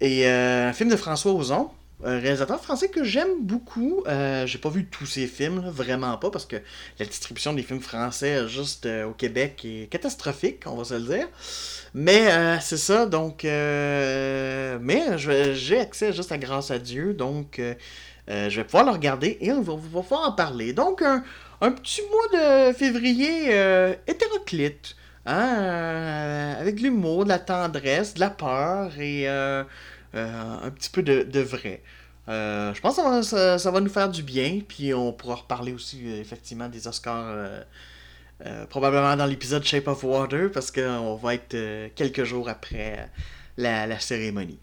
Et 0.00 0.26
un 0.28 0.72
film 0.72 0.90
de 0.90 0.96
François 0.96 1.32
Ozon, 1.32 1.70
un 2.02 2.18
réalisateur 2.18 2.62
français 2.62 2.88
que 2.88 3.04
j'aime 3.04 3.40
beaucoup. 3.42 4.02
Euh, 4.06 4.46
j'ai 4.46 4.58
pas 4.58 4.68
vu 4.68 4.86
tous 4.86 5.06
ses 5.06 5.26
films, 5.26 5.60
vraiment 5.60 6.16
pas, 6.18 6.30
parce 6.30 6.46
que 6.46 6.56
la 6.98 7.06
distribution 7.06 7.52
des 7.52 7.62
films 7.62 7.80
français 7.80 8.48
juste 8.48 8.86
euh, 8.86 9.06
au 9.06 9.12
Québec 9.12 9.64
est 9.64 9.90
catastrophique, 9.90 10.64
on 10.66 10.76
va 10.76 10.84
se 10.84 10.94
le 10.94 11.16
dire. 11.16 11.28
Mais 11.94 12.32
euh, 12.32 12.58
c'est 12.60 12.76
ça, 12.76 13.06
donc. 13.06 13.44
mais 13.44 15.18
j'ai 15.18 15.78
accès 15.78 16.12
juste 16.12 16.32
à 16.32 16.38
grâce 16.38 16.70
à 16.70 16.78
Dieu, 16.78 17.14
donc 17.14 17.60
je 18.28 18.56
vais 18.56 18.64
pouvoir 18.64 18.84
le 18.84 18.90
regarder 18.90 19.38
et 19.40 19.52
on 19.52 19.62
va, 19.62 19.74
pouvoir 19.74 20.28
en 20.28 20.32
parler. 20.32 20.72
Donc, 20.72 21.02
un, 21.02 21.22
un 21.60 21.70
petit 21.70 22.02
mois 22.10 22.40
de 22.40 22.72
février 22.72 23.50
hétéroclite, 24.06 24.96
hein, 25.26 26.56
avec 26.58 26.76
de 26.76 26.82
l'humour, 26.82 27.24
de 27.24 27.28
la 27.28 27.38
tendresse, 27.38 28.14
de 28.14 28.20
la 28.20 28.30
peur 28.30 28.90
et 28.98 29.28
un 30.14 30.70
petit 30.70 30.90
peu 30.90 31.02
de, 31.02 31.40
vrai. 31.40 31.82
Euh, 32.28 32.72
je 32.72 32.80
pense 32.80 32.96
que 32.96 33.58
ça 33.58 33.70
va, 33.70 33.80
nous 33.80 33.90
faire 33.90 34.08
du 34.08 34.22
bien, 34.22 34.60
puis 34.66 34.94
on 34.94 35.12
pourra 35.12 35.36
reparler 35.36 35.72
aussi 35.72 36.02
euh, 36.06 36.20
effectivement 36.20 36.68
des 36.68 36.88
Oscars 36.88 37.34
probablement 38.68 39.16
dans 39.16 39.26
l'épisode 39.26 39.64
Shape 39.64 39.88
of 39.88 40.04
Water, 40.04 40.50
parce 40.52 40.70
qu'on 40.70 41.14
va 41.14 41.34
être 41.34 41.56
quelques 41.94 42.24
jours 42.24 42.48
après 42.48 43.08
la, 43.56 43.98
cérémonie. 44.00 44.58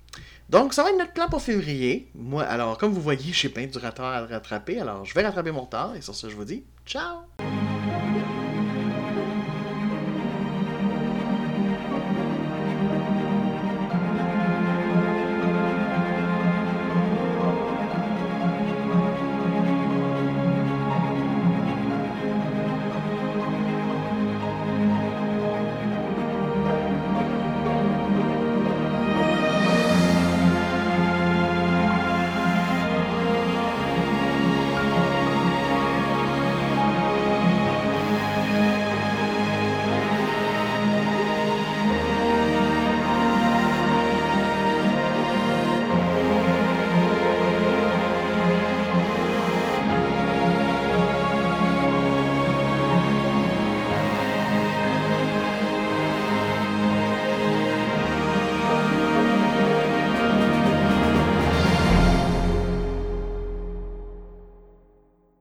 Donc, 0.49 0.73
ça 0.73 0.83
va 0.83 0.89
être 0.89 0.97
notre 0.97 1.13
plan 1.13 1.29
pour 1.29 1.41
février. 1.41 2.09
Moi, 2.13 2.43
alors, 2.43 2.77
comme 2.77 2.91
vous 2.91 3.01
voyez, 3.01 3.31
j'ai 3.33 3.49
plein 3.49 3.65
du 3.65 3.77
retard 3.77 4.13
à 4.13 4.25
rattraper, 4.25 4.79
alors 4.79 5.05
je 5.05 5.13
vais 5.15 5.23
rattraper 5.23 5.51
mon 5.51 5.61
retard, 5.61 5.95
et 5.95 6.01
sur 6.01 6.13
ce, 6.13 6.29
je 6.29 6.35
vous 6.35 6.45
dis 6.45 6.63
ciao! 6.85 7.21